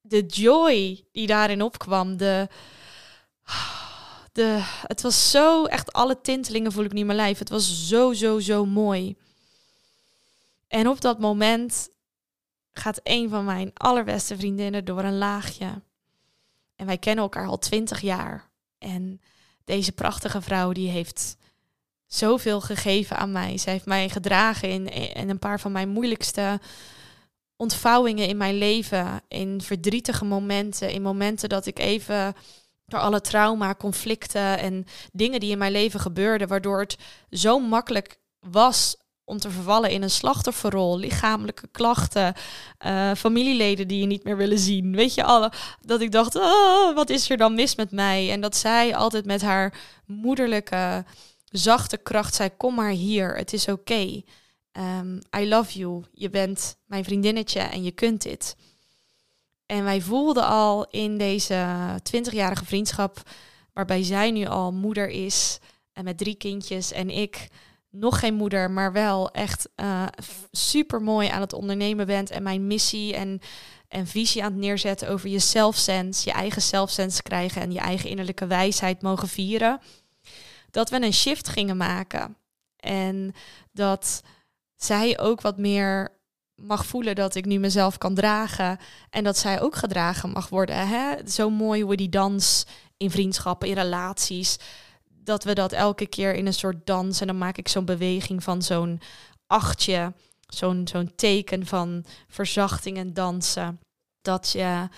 De 0.00 0.26
joy 0.26 1.04
die 1.12 1.26
daarin 1.26 1.62
opkwam, 1.62 2.16
de, 2.16 2.48
de, 4.36 4.60
het 4.86 5.02
was 5.02 5.30
zo, 5.30 5.64
echt 5.64 5.92
alle 5.92 6.20
tintelingen 6.20 6.72
voel 6.72 6.84
ik 6.84 6.92
nu 6.92 7.00
in 7.00 7.06
mijn 7.06 7.18
lijf. 7.18 7.38
Het 7.38 7.48
was 7.48 7.88
zo, 7.88 8.12
zo, 8.12 8.38
zo 8.38 8.66
mooi. 8.66 9.16
En 10.68 10.88
op 10.88 11.00
dat 11.00 11.18
moment 11.18 11.88
gaat 12.72 13.00
een 13.02 13.28
van 13.28 13.44
mijn 13.44 13.70
allerbeste 13.74 14.36
vriendinnen 14.36 14.84
door 14.84 15.04
een 15.04 15.18
laagje. 15.18 15.82
En 16.76 16.86
wij 16.86 16.98
kennen 16.98 17.24
elkaar 17.24 17.46
al 17.46 17.58
twintig 17.58 18.00
jaar. 18.00 18.48
En 18.78 19.20
deze 19.64 19.92
prachtige 19.92 20.40
vrouw 20.40 20.72
die 20.72 20.90
heeft 20.90 21.36
zoveel 22.06 22.60
gegeven 22.60 23.16
aan 23.16 23.32
mij. 23.32 23.58
Ze 23.58 23.70
heeft 23.70 23.86
mij 23.86 24.08
gedragen 24.08 24.68
in, 24.68 24.86
in 25.14 25.28
een 25.28 25.38
paar 25.38 25.60
van 25.60 25.72
mijn 25.72 25.88
moeilijkste 25.88 26.60
ontvouwingen 27.56 28.28
in 28.28 28.36
mijn 28.36 28.54
leven. 28.54 29.20
In 29.28 29.60
verdrietige 29.60 30.24
momenten. 30.24 30.90
In 30.90 31.02
momenten 31.02 31.48
dat 31.48 31.66
ik 31.66 31.78
even 31.78 32.34
door 32.86 33.00
alle 33.00 33.20
trauma, 33.20 33.74
conflicten 33.74 34.58
en 34.58 34.86
dingen 35.12 35.40
die 35.40 35.50
in 35.50 35.58
mijn 35.58 35.72
leven 35.72 36.00
gebeurden, 36.00 36.48
waardoor 36.48 36.80
het 36.80 36.96
zo 37.30 37.58
makkelijk 37.58 38.18
was 38.40 38.96
om 39.24 39.38
te 39.38 39.50
vervallen 39.50 39.90
in 39.90 40.02
een 40.02 40.10
slachtofferrol, 40.10 40.98
lichamelijke 40.98 41.68
klachten, 41.68 42.34
uh, 42.86 43.14
familieleden 43.14 43.88
die 43.88 44.00
je 44.00 44.06
niet 44.06 44.24
meer 44.24 44.36
willen 44.36 44.58
zien. 44.58 44.96
Weet 44.96 45.14
je 45.14 45.24
alle, 45.24 45.52
dat 45.80 46.00
ik 46.00 46.12
dacht, 46.12 46.36
oh, 46.36 46.94
wat 46.94 47.10
is 47.10 47.30
er 47.30 47.36
dan 47.36 47.54
mis 47.54 47.74
met 47.74 47.90
mij? 47.90 48.30
En 48.30 48.40
dat 48.40 48.56
zij 48.56 48.96
altijd 48.96 49.24
met 49.24 49.42
haar 49.42 49.74
moederlijke, 50.04 51.04
zachte 51.44 51.96
kracht 51.96 52.34
zei, 52.34 52.50
kom 52.56 52.74
maar 52.74 52.90
hier, 52.90 53.36
het 53.36 53.52
is 53.52 53.68
oké. 53.68 54.22
Ehm, 54.72 55.18
I 55.38 55.48
love 55.48 55.78
you, 55.78 56.04
je 56.12 56.30
bent 56.30 56.76
mijn 56.84 57.04
vriendinnetje 57.04 57.60
en 57.60 57.82
je 57.82 57.92
kunt 57.92 58.22
dit. 58.22 58.56
En 59.66 59.84
wij 59.84 60.00
voelden 60.00 60.46
al 60.46 60.86
in 60.90 61.18
deze 61.18 61.66
20-jarige 62.16 62.64
vriendschap, 62.64 63.22
waarbij 63.72 64.02
zij 64.02 64.30
nu 64.30 64.46
al 64.46 64.72
moeder 64.72 65.08
is 65.08 65.58
en 65.92 66.04
met 66.04 66.18
drie 66.18 66.34
kindjes 66.34 66.92
en 66.92 67.10
ik 67.10 67.48
nog 67.90 68.18
geen 68.18 68.34
moeder, 68.34 68.70
maar 68.70 68.92
wel 68.92 69.30
echt 69.30 69.68
uh, 69.76 70.06
super 70.50 71.02
mooi 71.02 71.28
aan 71.28 71.40
het 71.40 71.52
ondernemen 71.52 72.06
bent 72.06 72.30
en 72.30 72.42
mijn 72.42 72.66
missie 72.66 73.14
en, 73.14 73.40
en 73.88 74.06
visie 74.06 74.44
aan 74.44 74.50
het 74.50 74.60
neerzetten 74.60 75.08
over 75.08 75.28
je 75.28 75.38
zelfsens, 75.38 76.24
je 76.24 76.32
eigen 76.32 76.62
zelfsens 76.62 77.22
krijgen 77.22 77.62
en 77.62 77.72
je 77.72 77.78
eigen 77.78 78.10
innerlijke 78.10 78.46
wijsheid 78.46 79.02
mogen 79.02 79.28
vieren, 79.28 79.80
dat 80.70 80.90
we 80.90 81.02
een 81.02 81.12
shift 81.12 81.48
gingen 81.48 81.76
maken. 81.76 82.36
En 82.76 83.34
dat 83.72 84.22
zij 84.76 85.18
ook 85.18 85.40
wat 85.40 85.58
meer 85.58 86.15
mag 86.56 86.86
voelen 86.86 87.14
dat 87.14 87.34
ik 87.34 87.44
nu 87.44 87.58
mezelf 87.58 87.98
kan 87.98 88.14
dragen 88.14 88.78
en 89.10 89.24
dat 89.24 89.38
zij 89.38 89.60
ook 89.60 89.76
gedragen 89.76 90.30
mag 90.30 90.48
worden. 90.48 90.88
Hè? 90.88 91.28
Zo 91.28 91.50
mooi 91.50 91.82
hoe 91.82 91.96
die 91.96 92.08
dans 92.08 92.66
in 92.96 93.10
vriendschappen, 93.10 93.68
in 93.68 93.74
relaties, 93.74 94.58
dat 95.04 95.44
we 95.44 95.54
dat 95.54 95.72
elke 95.72 96.06
keer 96.06 96.34
in 96.34 96.46
een 96.46 96.54
soort 96.54 96.86
dans 96.86 97.20
en 97.20 97.26
dan 97.26 97.38
maak 97.38 97.56
ik 97.56 97.68
zo'n 97.68 97.84
beweging 97.84 98.42
van 98.42 98.62
zo'n 98.62 99.00
achtje, 99.46 100.12
zo'n 100.46 100.88
zo'n 100.88 101.12
teken 101.16 101.66
van 101.66 102.04
verzachting 102.28 102.96
en 102.96 103.14
dansen, 103.14 103.80
dat 104.22 104.50
je 104.50 104.88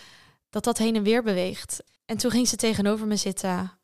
dat 0.50 0.64
dat 0.64 0.78
heen 0.78 0.96
en 0.96 1.02
weer 1.02 1.22
beweegt. 1.22 1.82
En 2.04 2.16
toen 2.16 2.30
ging 2.30 2.48
ze 2.48 2.56
tegenover 2.56 3.06
me 3.06 3.16
zitten 3.16 3.78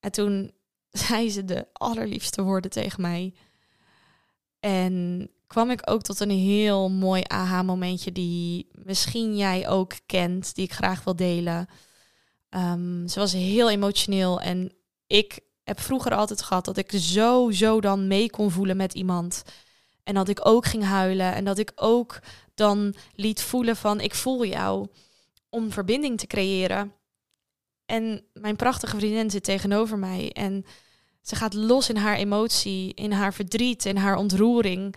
en 0.00 0.12
toen 0.12 0.52
zei 1.06 1.30
ze 1.30 1.44
de 1.44 1.66
allerliefste 1.72 2.42
woorden 2.42 2.70
tegen 2.70 3.00
mij. 3.00 3.34
En 4.60 5.30
kwam 5.46 5.70
ik 5.70 5.90
ook 5.90 6.02
tot 6.02 6.20
een 6.20 6.30
heel 6.30 6.90
mooi 6.90 7.22
aha-momentje 7.26 8.12
die 8.12 8.68
misschien 8.72 9.36
jij 9.36 9.68
ook 9.68 9.92
kent, 10.06 10.54
die 10.54 10.64
ik 10.64 10.72
graag 10.72 11.04
wil 11.04 11.16
delen. 11.16 11.68
Um, 12.50 13.08
ze 13.08 13.18
was 13.18 13.32
heel 13.32 13.70
emotioneel 13.70 14.40
en 14.40 14.72
ik 15.06 15.40
heb 15.64 15.80
vroeger 15.80 16.14
altijd 16.14 16.42
gehad 16.42 16.64
dat 16.64 16.76
ik 16.76 16.90
zo, 16.94 17.50
zo 17.50 17.80
dan 17.80 18.06
mee 18.06 18.30
kon 18.30 18.50
voelen 18.50 18.76
met 18.76 18.94
iemand. 18.94 19.42
En 20.02 20.14
dat 20.14 20.28
ik 20.28 20.46
ook 20.46 20.66
ging 20.66 20.84
huilen 20.84 21.34
en 21.34 21.44
dat 21.44 21.58
ik 21.58 21.72
ook 21.74 22.18
dan 22.54 22.94
liet 23.14 23.42
voelen 23.42 23.76
van 23.76 24.00
ik 24.00 24.14
voel 24.14 24.44
jou 24.44 24.86
om 25.48 25.72
verbinding 25.72 26.18
te 26.18 26.26
creëren. 26.26 26.92
En 27.86 28.24
mijn 28.32 28.56
prachtige 28.56 28.96
vriendin 28.96 29.30
zit 29.30 29.44
tegenover 29.44 29.98
mij 29.98 30.32
en 30.32 30.64
ze 31.22 31.36
gaat 31.36 31.54
los 31.54 31.88
in 31.88 31.96
haar 31.96 32.16
emotie, 32.16 32.94
in 32.94 33.12
haar 33.12 33.34
verdriet, 33.34 33.84
in 33.84 33.96
haar 33.96 34.16
ontroering. 34.16 34.96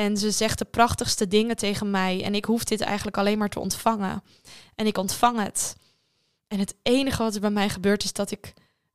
En 0.00 0.16
ze 0.16 0.30
zegt 0.30 0.58
de 0.58 0.64
prachtigste 0.64 1.28
dingen 1.28 1.56
tegen 1.56 1.90
mij. 1.90 2.24
En 2.24 2.34
ik 2.34 2.44
hoef 2.44 2.64
dit 2.64 2.80
eigenlijk 2.80 3.16
alleen 3.16 3.38
maar 3.38 3.48
te 3.48 3.60
ontvangen. 3.60 4.22
En 4.74 4.86
ik 4.86 4.98
ontvang 4.98 5.42
het. 5.42 5.76
En 6.48 6.58
het 6.58 6.74
enige 6.82 7.22
wat 7.22 7.34
er 7.34 7.40
bij 7.40 7.50
mij 7.50 7.68
gebeurt 7.68 8.04
is 8.04 8.12
dat 8.12 8.30
ik 8.30 8.54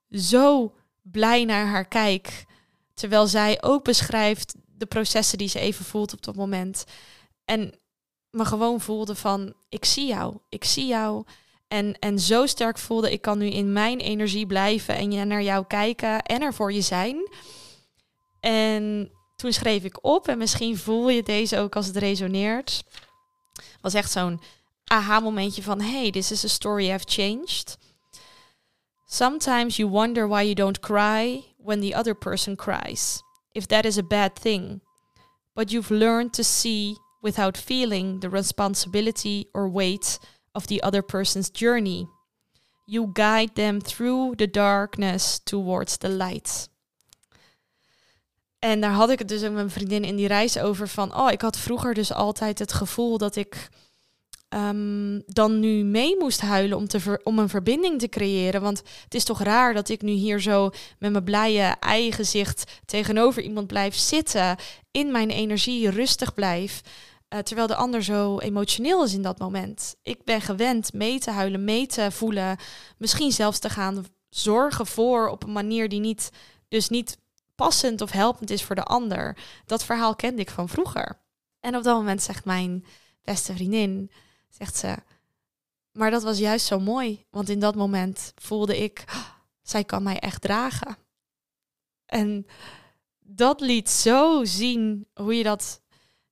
zo 0.09 0.75
blij 1.01 1.45
naar 1.45 1.65
haar 1.67 1.87
kijk. 1.87 2.45
Terwijl 2.93 3.27
zij 3.27 3.63
ook 3.63 3.83
beschrijft 3.83 4.55
de 4.77 4.85
processen 4.85 5.37
die 5.37 5.47
ze 5.47 5.59
even 5.59 5.85
voelt 5.85 6.13
op 6.13 6.23
dat 6.23 6.35
moment. 6.35 6.83
En 7.45 7.73
me 8.29 8.45
gewoon 8.45 8.81
voelde 8.81 9.15
van, 9.15 9.53
ik 9.69 9.85
zie 9.85 10.07
jou, 10.07 10.37
ik 10.49 10.63
zie 10.63 10.87
jou. 10.87 11.23
En, 11.67 11.99
en 11.99 12.19
zo 12.19 12.45
sterk 12.45 12.77
voelde, 12.77 13.11
ik 13.11 13.21
kan 13.21 13.37
nu 13.37 13.49
in 13.49 13.73
mijn 13.73 13.99
energie 13.99 14.45
blijven 14.45 14.95
en 14.95 15.27
naar 15.27 15.43
jou 15.43 15.65
kijken 15.65 16.21
en 16.21 16.41
er 16.41 16.53
voor 16.53 16.73
je 16.73 16.81
zijn. 16.81 17.29
En 18.39 19.13
toen 19.35 19.53
schreef 19.53 19.83
ik 19.83 20.03
op, 20.03 20.27
en 20.27 20.37
misschien 20.37 20.77
voel 20.77 21.09
je 21.09 21.23
deze 21.23 21.59
ook 21.59 21.75
als 21.75 21.85
het 21.85 21.97
resoneert. 21.97 22.83
Was 23.81 23.93
echt 23.93 24.11
zo'n 24.11 24.41
aha-momentje 24.85 25.63
van, 25.63 25.81
hey, 25.81 26.11
this 26.11 26.31
is 26.31 26.45
a 26.45 26.47
story 26.47 26.91
I've 26.91 27.05
changed. 27.07 27.77
Sometimes 29.05 29.77
you 29.77 29.89
wonder 29.89 30.27
why 30.27 30.41
you 30.41 30.53
don't 30.53 30.79
cry 30.79 31.43
when 31.57 31.79
the 31.79 31.95
other 31.95 32.15
person 32.15 32.55
cries, 32.55 33.21
if 33.51 33.65
that 33.65 33.85
is 33.85 33.97
a 33.97 34.03
bad 34.03 34.35
thing. 34.41 34.81
But 35.53 35.71
you've 35.71 35.93
learned 35.93 36.33
to 36.33 36.43
see 36.43 36.97
without 37.21 37.57
feeling 37.57 38.19
the 38.19 38.29
responsibility 38.29 39.47
or 39.53 39.69
weight 39.69 40.19
of 40.53 40.67
the 40.67 40.83
other 40.83 41.01
person's 41.01 41.49
journey. 41.49 42.07
You 42.87 43.11
guide 43.13 43.55
them 43.55 43.79
through 43.81 44.35
the 44.37 44.47
darkness 44.47 45.39
towards 45.39 45.97
the 45.97 46.09
light. 46.09 46.67
En 48.65 48.81
daar 48.81 48.91
had 48.91 49.09
ik 49.09 49.19
het 49.19 49.27
dus 49.27 49.41
met 49.41 49.53
mijn 49.53 49.69
vriendin 49.69 50.03
in 50.03 50.15
die 50.15 50.27
reis 50.27 50.59
over 50.59 50.87
van, 50.87 51.15
oh, 51.15 51.31
ik 51.31 51.41
had 51.41 51.57
vroeger 51.57 51.93
dus 51.93 52.13
altijd 52.13 52.59
het 52.59 52.73
gevoel 52.73 53.17
dat 53.17 53.35
ik 53.35 53.69
um, 54.49 55.23
dan 55.25 55.59
nu 55.59 55.83
mee 55.83 56.15
moest 56.19 56.41
huilen 56.41 56.77
om, 56.77 56.87
te 56.87 56.99
ver, 56.99 57.21
om 57.23 57.39
een 57.39 57.49
verbinding 57.49 57.99
te 57.99 58.09
creëren. 58.09 58.61
Want 58.61 58.81
het 59.03 59.13
is 59.13 59.23
toch 59.23 59.43
raar 59.43 59.73
dat 59.73 59.89
ik 59.89 60.01
nu 60.01 60.11
hier 60.11 60.41
zo 60.41 60.69
met 60.99 61.11
mijn 61.11 61.23
blije 61.23 61.75
eigen 61.79 62.25
zicht 62.25 62.81
tegenover 62.85 63.41
iemand 63.41 63.67
blijf 63.67 63.95
zitten, 63.95 64.55
in 64.91 65.11
mijn 65.11 65.29
energie 65.29 65.89
rustig 65.89 66.33
blijf. 66.33 66.81
Uh, 67.29 67.39
terwijl 67.39 67.67
de 67.67 67.75
ander 67.75 68.03
zo 68.03 68.39
emotioneel 68.39 69.03
is 69.03 69.13
in 69.13 69.21
dat 69.21 69.39
moment. 69.39 69.95
Ik 70.03 70.23
ben 70.23 70.41
gewend 70.41 70.93
mee 70.93 71.19
te 71.19 71.31
huilen, 71.31 71.63
mee 71.63 71.87
te 71.87 72.11
voelen, 72.11 72.57
misschien 72.97 73.31
zelfs 73.31 73.59
te 73.59 73.69
gaan 73.69 74.05
zorgen 74.29 74.85
voor 74.85 75.27
op 75.27 75.43
een 75.43 75.51
manier 75.51 75.89
die 75.89 75.99
niet, 75.99 76.29
dus 76.67 76.89
niet 76.89 77.17
passend 77.55 78.01
of 78.01 78.11
helpend 78.11 78.49
is 78.49 78.63
voor 78.63 78.75
de 78.75 78.83
ander. 78.83 79.37
Dat 79.65 79.85
verhaal 79.85 80.15
kende 80.15 80.41
ik 80.41 80.49
van 80.49 80.69
vroeger. 80.69 81.21
En 81.59 81.75
op 81.75 81.83
dat 81.83 81.95
moment 81.95 82.21
zegt 82.21 82.45
mijn 82.45 82.85
beste 83.23 83.53
vriendin, 83.53 84.11
zegt 84.49 84.75
ze, 84.75 84.95
maar 85.91 86.11
dat 86.11 86.23
was 86.23 86.37
juist 86.37 86.65
zo 86.65 86.79
mooi, 86.79 87.25
want 87.29 87.49
in 87.49 87.59
dat 87.59 87.75
moment 87.75 88.33
voelde 88.35 88.77
ik, 88.77 89.03
zij 89.61 89.83
kan 89.83 90.03
mij 90.03 90.19
echt 90.19 90.41
dragen. 90.41 90.97
En 92.05 92.45
dat 93.19 93.61
liet 93.61 93.89
zo 93.89 94.43
zien 94.43 95.07
hoe 95.13 95.37
je 95.37 95.43
dat 95.43 95.81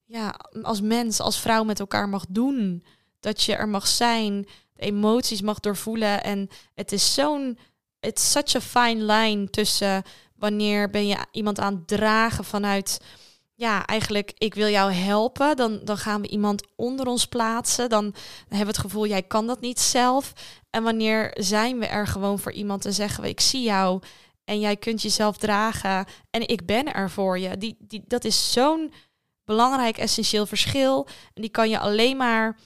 ja, 0.05 0.35
als 0.61 0.81
mens, 0.81 1.19
als 1.19 1.39
vrouw 1.39 1.63
met 1.63 1.79
elkaar 1.79 2.09
mag 2.09 2.25
doen. 2.29 2.83
Dat 3.19 3.43
je 3.43 3.55
er 3.55 3.69
mag 3.69 3.87
zijn, 3.87 4.47
emoties 4.75 5.41
mag 5.41 5.59
doorvoelen. 5.59 6.23
En 6.23 6.49
het 6.73 6.91
is 6.91 7.13
zo'n, 7.13 7.57
it's 7.99 8.31
such 8.31 8.55
a 8.55 8.61
fine 8.61 9.03
line 9.03 9.49
tussen 9.49 10.03
wanneer 10.43 10.89
ben 10.89 11.07
je 11.07 11.17
iemand 11.31 11.59
aan 11.59 11.73
het 11.73 11.87
dragen 11.87 12.43
vanuit 12.43 12.99
ja, 13.55 13.85
eigenlijk, 13.85 14.33
ik 14.37 14.53
wil 14.53 14.67
jou 14.67 14.91
helpen. 14.91 15.55
Dan, 15.55 15.79
dan 15.83 15.97
gaan 15.97 16.21
we 16.21 16.27
iemand 16.27 16.67
onder 16.75 17.07
ons 17.07 17.25
plaatsen. 17.25 17.89
Dan 17.89 18.03
hebben 18.39 18.59
we 18.59 18.65
het 18.65 18.77
gevoel, 18.77 19.07
jij 19.07 19.23
kan 19.23 19.47
dat 19.47 19.61
niet 19.61 19.79
zelf. 19.79 20.33
En 20.69 20.83
wanneer 20.83 21.31
zijn 21.33 21.79
we 21.79 21.85
er 21.85 22.07
gewoon 22.07 22.39
voor 22.39 22.51
iemand 22.51 22.85
en 22.85 22.93
zeggen 22.93 23.23
we, 23.23 23.29
ik 23.29 23.39
zie 23.39 23.63
jou 23.63 24.01
en 24.45 24.59
jij 24.59 24.75
kunt 24.75 25.01
jezelf 25.01 25.37
dragen 25.37 26.05
en 26.29 26.47
ik 26.47 26.65
ben 26.65 26.93
er 26.93 27.09
voor 27.09 27.39
je. 27.39 27.57
Die, 27.57 27.75
die, 27.79 28.03
dat 28.07 28.23
is 28.23 28.51
zo'n 28.51 28.93
belangrijk, 29.45 29.97
essentieel 29.97 30.45
verschil. 30.45 31.07
En 31.33 31.41
die 31.41 31.51
kan 31.51 31.69
je 31.69 31.79
alleen 31.79 32.17
maar 32.17 32.57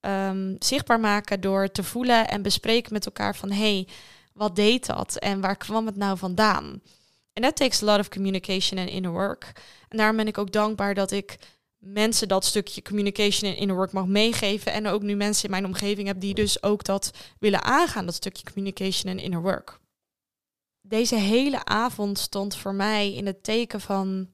um, 0.00 0.56
zichtbaar 0.58 1.00
maken 1.00 1.40
door 1.40 1.70
te 1.70 1.82
voelen 1.82 2.28
en 2.28 2.42
bespreken 2.42 2.92
met 2.92 3.06
elkaar 3.06 3.36
van, 3.36 3.50
hey, 3.50 3.88
wat 4.32 4.56
deed 4.56 4.86
dat 4.86 5.16
en 5.16 5.40
waar 5.40 5.56
kwam 5.56 5.86
het 5.86 5.96
nou 5.96 6.18
vandaan? 6.18 6.80
En 7.32 7.42
that 7.42 7.56
takes 7.56 7.82
a 7.82 7.86
lot 7.86 7.98
of 7.98 8.08
communication 8.08 8.78
and 8.78 8.88
inner 8.88 9.12
work. 9.12 9.52
En 9.88 9.96
daarom 9.96 10.16
ben 10.16 10.26
ik 10.26 10.38
ook 10.38 10.52
dankbaar 10.52 10.94
dat 10.94 11.10
ik 11.10 11.38
mensen 11.78 12.28
dat 12.28 12.44
stukje 12.44 12.82
communication 12.82 13.50
en 13.50 13.56
inner 13.56 13.76
work 13.76 13.92
mag 13.92 14.06
meegeven. 14.06 14.72
En 14.72 14.86
ook 14.86 15.02
nu 15.02 15.14
mensen 15.14 15.44
in 15.44 15.50
mijn 15.50 15.66
omgeving 15.66 16.06
heb 16.06 16.20
die 16.20 16.34
dus 16.34 16.62
ook 16.62 16.84
dat 16.84 17.10
willen 17.38 17.62
aangaan, 17.62 18.06
dat 18.06 18.14
stukje 18.14 18.44
communication 18.52 19.12
en 19.12 19.18
inner 19.18 19.42
work. 19.42 19.80
Deze 20.80 21.16
hele 21.16 21.64
avond 21.64 22.18
stond 22.18 22.56
voor 22.56 22.74
mij 22.74 23.12
in 23.12 23.26
het 23.26 23.42
teken 23.42 23.80
van 23.80 24.28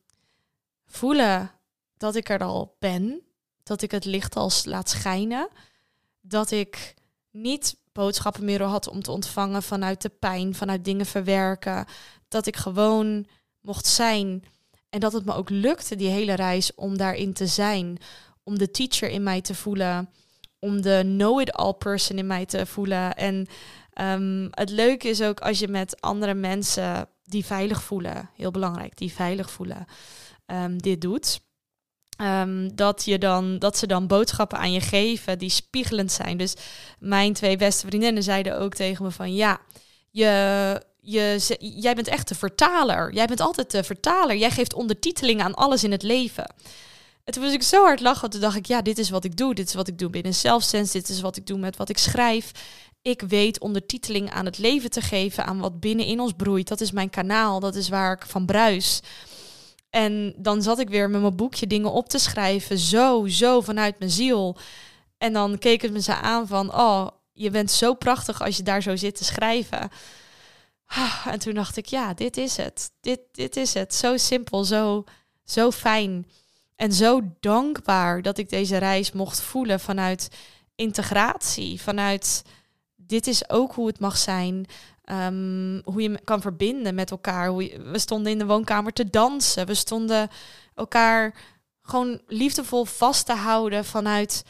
voelen 0.86 1.50
dat 1.96 2.14
ik 2.14 2.28
er 2.28 2.40
al 2.40 2.76
ben. 2.78 3.22
Dat 3.62 3.82
ik 3.82 3.90
het 3.90 4.04
licht 4.04 4.36
al 4.36 4.50
laat 4.64 4.88
schijnen. 4.88 5.48
Dat 6.20 6.50
ik 6.50 6.94
niet 7.30 7.76
boodschappen 7.92 8.44
meer 8.44 8.62
had 8.62 8.88
om 8.88 9.02
te 9.02 9.10
ontvangen 9.10 9.62
vanuit 9.62 10.02
de 10.02 10.08
pijn, 10.08 10.54
vanuit 10.54 10.84
dingen 10.84 11.06
verwerken. 11.06 11.86
Dat 12.28 12.46
ik 12.46 12.56
gewoon 12.56 13.26
mocht 13.60 13.86
zijn. 13.86 14.44
En 14.88 15.00
dat 15.00 15.12
het 15.12 15.24
me 15.24 15.34
ook 15.34 15.50
lukte, 15.50 15.96
die 15.96 16.08
hele 16.08 16.34
reis, 16.34 16.74
om 16.74 16.96
daarin 16.96 17.32
te 17.32 17.46
zijn. 17.46 17.98
Om 18.42 18.58
de 18.58 18.70
teacher 18.70 19.08
in 19.08 19.22
mij 19.22 19.40
te 19.40 19.54
voelen. 19.54 20.10
Om 20.58 20.82
de 20.82 21.00
know-it-all 21.04 21.72
person 21.72 22.18
in 22.18 22.26
mij 22.26 22.46
te 22.46 22.66
voelen. 22.66 23.16
En 23.16 23.46
um, 24.00 24.48
het 24.50 24.70
leuke 24.70 25.08
is 25.08 25.22
ook 25.22 25.40
als 25.40 25.58
je 25.58 25.68
met 25.68 26.00
andere 26.00 26.34
mensen 26.34 27.08
die 27.24 27.44
veilig 27.44 27.82
voelen, 27.82 28.30
heel 28.34 28.50
belangrijk, 28.50 28.96
die 28.96 29.12
veilig 29.12 29.50
voelen, 29.50 29.86
um, 30.46 30.82
dit 30.82 31.00
doet. 31.00 31.40
Um, 32.22 32.76
dat, 32.76 33.04
je 33.04 33.18
dan, 33.18 33.58
dat 33.58 33.78
ze 33.78 33.86
dan 33.86 34.06
boodschappen 34.06 34.58
aan 34.58 34.72
je 34.72 34.80
geven 34.80 35.38
die 35.38 35.50
spiegelend 35.50 36.12
zijn. 36.12 36.36
Dus 36.36 36.54
mijn 36.98 37.32
twee 37.32 37.56
beste 37.56 37.86
vriendinnen 37.86 38.22
zeiden 38.22 38.58
ook 38.58 38.74
tegen 38.74 39.04
me 39.04 39.10
van 39.10 39.34
ja, 39.34 39.60
je, 40.10 40.82
jij 41.58 41.94
bent 41.94 42.08
echt 42.08 42.28
de 42.28 42.34
vertaler. 42.34 43.12
Jij 43.12 43.26
bent 43.26 43.40
altijd 43.40 43.70
de 43.70 43.84
vertaler. 43.84 44.36
Jij 44.36 44.50
geeft 44.50 44.74
ondertiteling 44.74 45.42
aan 45.42 45.54
alles 45.54 45.84
in 45.84 45.90
het 45.90 46.02
leven. 46.02 46.54
En 47.24 47.32
toen 47.32 47.42
was 47.42 47.52
ik 47.52 47.62
zo 47.62 47.82
hard 47.82 48.00
lachen, 48.00 48.30
toen 48.30 48.40
dacht 48.40 48.56
ik, 48.56 48.66
ja, 48.66 48.82
dit 48.82 48.98
is 48.98 49.10
wat 49.10 49.24
ik 49.24 49.36
doe. 49.36 49.54
Dit 49.54 49.68
is 49.68 49.74
wat 49.74 49.88
ik 49.88 49.98
doe 49.98 50.10
binnen 50.10 50.34
Selfsense. 50.34 50.92
Dit 50.92 51.08
is 51.08 51.20
wat 51.20 51.36
ik 51.36 51.46
doe 51.46 51.58
met 51.58 51.76
wat 51.76 51.88
ik 51.88 51.98
schrijf. 51.98 52.52
Ik 53.02 53.22
weet 53.22 53.60
ondertiteling 53.60 54.30
aan 54.30 54.44
het 54.44 54.58
leven 54.58 54.90
te 54.90 55.00
geven, 55.00 55.44
aan 55.44 55.60
wat 55.60 55.80
binnenin 55.80 56.20
ons 56.20 56.32
broeit. 56.36 56.68
Dat 56.68 56.80
is 56.80 56.90
mijn 56.90 57.10
kanaal, 57.10 57.60
dat 57.60 57.74
is 57.74 57.88
waar 57.88 58.12
ik 58.12 58.26
van 58.26 58.46
bruis. 58.46 59.00
En 59.90 60.34
dan 60.36 60.62
zat 60.62 60.78
ik 60.78 60.88
weer 60.88 61.10
met 61.10 61.20
mijn 61.20 61.36
boekje 61.36 61.66
dingen 61.66 61.92
op 61.92 62.08
te 62.08 62.18
schrijven, 62.18 62.78
zo, 62.78 63.26
zo 63.26 63.60
vanuit 63.60 63.98
mijn 63.98 64.10
ziel. 64.10 64.56
En 65.18 65.32
dan 65.32 65.58
keek 65.58 65.82
het 65.82 65.92
me 65.92 66.02
ze 66.02 66.14
aan 66.14 66.46
van, 66.46 66.74
oh, 66.74 67.08
je 67.32 67.50
bent 67.50 67.70
zo 67.70 67.94
prachtig 67.94 68.42
als 68.42 68.56
je 68.56 68.62
daar 68.62 68.82
zo 68.82 68.96
zit 68.96 69.16
te 69.16 69.24
schrijven. 69.24 69.90
Ah, 70.88 71.26
en 71.26 71.38
toen 71.38 71.54
dacht 71.54 71.76
ik, 71.76 71.86
ja, 71.86 72.14
dit 72.14 72.36
is 72.36 72.56
het. 72.56 72.90
Dit, 73.00 73.20
dit 73.32 73.56
is 73.56 73.74
het. 73.74 73.94
Zo 73.94 74.16
simpel, 74.16 74.64
zo, 74.64 75.04
zo 75.44 75.70
fijn. 75.70 76.26
En 76.76 76.92
zo 76.92 77.20
dankbaar 77.40 78.22
dat 78.22 78.38
ik 78.38 78.48
deze 78.48 78.76
reis 78.76 79.12
mocht 79.12 79.40
voelen 79.40 79.80
vanuit 79.80 80.28
integratie. 80.74 81.80
Vanuit, 81.80 82.42
dit 82.96 83.26
is 83.26 83.50
ook 83.50 83.72
hoe 83.72 83.86
het 83.86 84.00
mag 84.00 84.16
zijn. 84.16 84.66
Ehm, 85.04 85.80
hoe 85.84 86.02
je 86.02 86.20
kan 86.24 86.40
verbinden 86.40 86.94
met 86.94 87.10
elkaar. 87.10 87.48
Hoe 87.48 87.80
we 87.82 87.98
stonden 87.98 88.32
in 88.32 88.38
de 88.38 88.46
woonkamer 88.46 88.92
te 88.92 89.10
dansen. 89.10 89.66
We 89.66 89.74
stonden 89.74 90.28
elkaar 90.74 91.34
gewoon 91.82 92.20
liefdevol 92.26 92.84
vast 92.84 93.26
te 93.26 93.34
houden 93.34 93.84
vanuit 93.84 94.44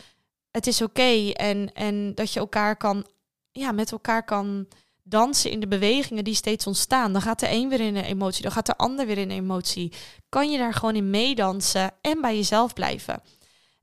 het 0.51 0.67
is 0.67 0.83
oké. 0.83 1.31
en, 1.33 1.73
en 1.73 2.15
dat 2.15 2.33
je 2.33 2.41
elkaar 2.41 2.77
kan, 2.77 3.07
ja, 3.53 3.73
met 3.73 3.93
elkaar 3.93 4.25
kan 4.25 4.69
dansen 5.09 5.51
in 5.51 5.61
de 5.61 5.69
bewegingen 5.69 6.25
die 6.25 6.35
steeds 6.35 6.67
ontstaan. 6.67 7.13
Dan 7.13 7.23
gaat 7.23 7.41
de 7.41 7.51
een 7.51 7.69
weer 7.69 7.81
in 7.81 7.97
een 7.97 8.05
emotie, 8.05 8.43
dan 8.43 8.53
gaat 8.53 8.67
de 8.67 8.77
ander 8.77 9.07
weer 9.07 9.19
in 9.19 9.31
een 9.31 9.39
emotie. 9.39 9.93
Kan 10.29 10.51
je 10.51 10.59
daar 10.59 10.75
gewoon 10.75 10.95
in 10.95 11.11
meedansen 11.11 11.91
en 12.01 12.21
bij 12.21 12.37
jezelf 12.37 12.73
blijven. 12.73 13.23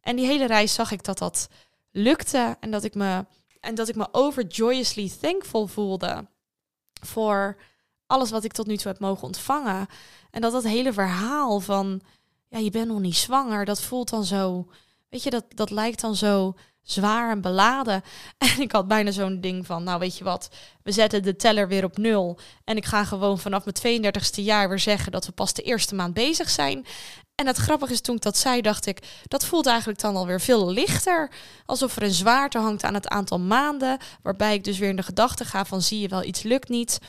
En 0.01 0.15
die 0.15 0.25
hele 0.25 0.45
reis 0.45 0.73
zag 0.73 0.91
ik 0.91 1.03
dat 1.03 1.17
dat 1.17 1.47
lukte 1.91 2.57
en 2.59 2.71
dat 2.71 2.83
ik 2.83 2.95
me, 2.95 3.25
en 3.59 3.75
dat 3.75 3.87
ik 3.87 3.95
me 3.95 4.07
overjoyously 4.11 5.11
thankful 5.21 5.67
voelde 5.67 6.27
voor 7.01 7.57
alles 8.07 8.29
wat 8.29 8.43
ik 8.43 8.51
tot 8.51 8.67
nu 8.67 8.77
toe 8.77 8.91
heb 8.91 8.99
mogen 8.99 9.23
ontvangen. 9.23 9.87
En 10.31 10.41
dat 10.41 10.51
dat 10.51 10.63
hele 10.63 10.93
verhaal 10.93 11.59
van, 11.59 12.01
ja, 12.47 12.57
je 12.57 12.69
bent 12.69 12.87
nog 12.87 12.99
niet 12.99 13.15
zwanger, 13.15 13.65
dat 13.65 13.81
voelt 13.81 14.09
dan 14.09 14.23
zo, 14.23 14.67
weet 15.09 15.23
je, 15.23 15.29
dat, 15.29 15.45
dat 15.49 15.69
lijkt 15.69 16.01
dan 16.01 16.15
zo 16.15 16.55
zwaar 16.85 17.31
en 17.31 17.41
beladen. 17.41 18.03
En 18.37 18.61
ik 18.61 18.71
had 18.71 18.87
bijna 18.87 19.11
zo'n 19.11 19.41
ding 19.41 19.65
van, 19.65 19.83
nou 19.83 19.99
weet 19.99 20.17
je 20.17 20.23
wat, 20.23 20.49
we 20.83 20.91
zetten 20.91 21.23
de 21.23 21.35
teller 21.35 21.67
weer 21.67 21.83
op 21.83 21.97
nul. 21.97 22.39
En 22.63 22.77
ik 22.77 22.85
ga 22.85 23.03
gewoon 23.03 23.39
vanaf 23.39 23.63
mijn 23.81 24.03
32e 24.03 24.43
jaar 24.43 24.69
weer 24.69 24.79
zeggen 24.79 25.11
dat 25.11 25.25
we 25.25 25.31
pas 25.31 25.53
de 25.53 25.61
eerste 25.61 25.95
maand 25.95 26.13
bezig 26.13 26.49
zijn. 26.49 26.85
En 27.35 27.47
het 27.47 27.57
grappige 27.57 27.93
is, 27.93 28.01
toen 28.01 28.15
ik 28.15 28.21
dat 28.21 28.37
zei, 28.37 28.61
dacht 28.61 28.85
ik, 28.85 28.99
dat 29.27 29.45
voelt 29.45 29.65
eigenlijk 29.65 29.99
dan 29.99 30.15
alweer 30.15 30.41
veel 30.41 30.69
lichter. 30.69 31.31
Alsof 31.65 31.95
er 31.95 32.03
een 32.03 32.11
zwaarte 32.11 32.57
hangt 32.57 32.83
aan 32.83 32.93
het 32.93 33.07
aantal 33.07 33.39
maanden. 33.39 33.97
Waarbij 34.21 34.53
ik 34.53 34.63
dus 34.63 34.77
weer 34.77 34.89
in 34.89 34.95
de 34.95 35.03
gedachte 35.03 35.45
ga 35.45 35.65
van, 35.65 35.81
zie 35.81 35.99
je 35.99 36.07
wel, 36.07 36.23
iets 36.23 36.43
lukt 36.43 36.69
niet. 36.69 36.99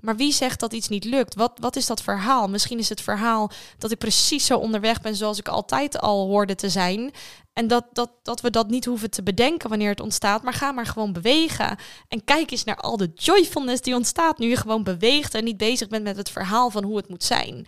Maar 0.00 0.16
wie 0.16 0.32
zegt 0.32 0.60
dat 0.60 0.72
iets 0.72 0.88
niet 0.88 1.04
lukt? 1.04 1.34
Wat, 1.34 1.52
wat 1.60 1.76
is 1.76 1.86
dat 1.86 2.02
verhaal? 2.02 2.48
Misschien 2.48 2.78
is 2.78 2.88
het 2.88 3.00
verhaal 3.00 3.50
dat 3.78 3.90
ik 3.90 3.98
precies 3.98 4.46
zo 4.46 4.58
onderweg 4.58 5.00
ben 5.00 5.16
zoals 5.16 5.38
ik 5.38 5.48
altijd 5.48 6.00
al 6.00 6.26
hoorde 6.26 6.54
te 6.54 6.68
zijn. 6.68 7.12
En 7.58 7.66
dat, 7.66 7.84
dat, 7.92 8.10
dat 8.22 8.40
we 8.40 8.50
dat 8.50 8.68
niet 8.68 8.84
hoeven 8.84 9.10
te 9.10 9.22
bedenken 9.22 9.68
wanneer 9.68 9.88
het 9.88 10.00
ontstaat, 10.00 10.42
maar 10.42 10.52
ga 10.52 10.72
maar 10.72 10.86
gewoon 10.86 11.12
bewegen. 11.12 11.76
En 12.08 12.24
kijk 12.24 12.50
eens 12.50 12.64
naar 12.64 12.76
al 12.76 12.96
de 12.96 13.10
joyfulness 13.14 13.80
die 13.82 13.94
ontstaat 13.94 14.38
nu 14.38 14.48
je 14.48 14.56
gewoon 14.56 14.82
beweegt 14.82 15.34
en 15.34 15.44
niet 15.44 15.56
bezig 15.56 15.88
bent 15.88 16.04
met 16.04 16.16
het 16.16 16.30
verhaal 16.30 16.70
van 16.70 16.84
hoe 16.84 16.96
het 16.96 17.08
moet 17.08 17.24
zijn. 17.24 17.66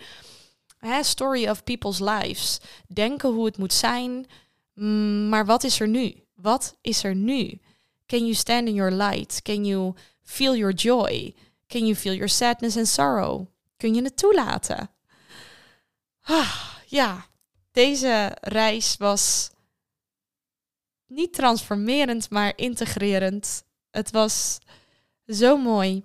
Hè, 0.79 1.03
story 1.03 1.49
of 1.49 1.65
people's 1.65 1.99
lives. 1.99 2.59
Denken 2.87 3.29
hoe 3.29 3.45
het 3.45 3.57
moet 3.59 3.73
zijn, 3.73 4.27
mm, 4.75 5.29
maar 5.29 5.47
wat 5.47 5.65
is 5.65 5.81
er 5.81 5.89
nu? 5.89 6.15
Wat 6.35 6.77
is 6.81 7.05
er 7.05 7.15
nu? 7.15 7.61
Can 8.07 8.19
you 8.19 8.35
stand 8.35 8.69
in 8.69 8.75
your 8.75 8.93
light? 8.93 9.43
Can 9.43 9.65
you 9.65 9.95
feel 10.23 10.57
your 10.57 10.73
joy? 10.73 11.35
Can 11.67 11.81
you 11.81 11.95
feel 11.95 12.15
your 12.15 12.29
sadness 12.29 12.77
and 12.77 12.89
sorrow? 12.89 13.47
Kun 13.77 13.95
je 13.95 14.03
het 14.03 14.17
toelaten? 14.17 14.91
Ah, 16.23 16.55
ja, 16.87 17.27
deze 17.73 18.37
reis 18.41 18.97
was 18.99 19.51
niet 21.11 21.33
transformerend, 21.33 22.31
maar 22.31 22.53
integrerend. 22.57 23.63
Het 23.91 24.11
was 24.11 24.59
zo 25.27 25.57
mooi. 25.57 26.05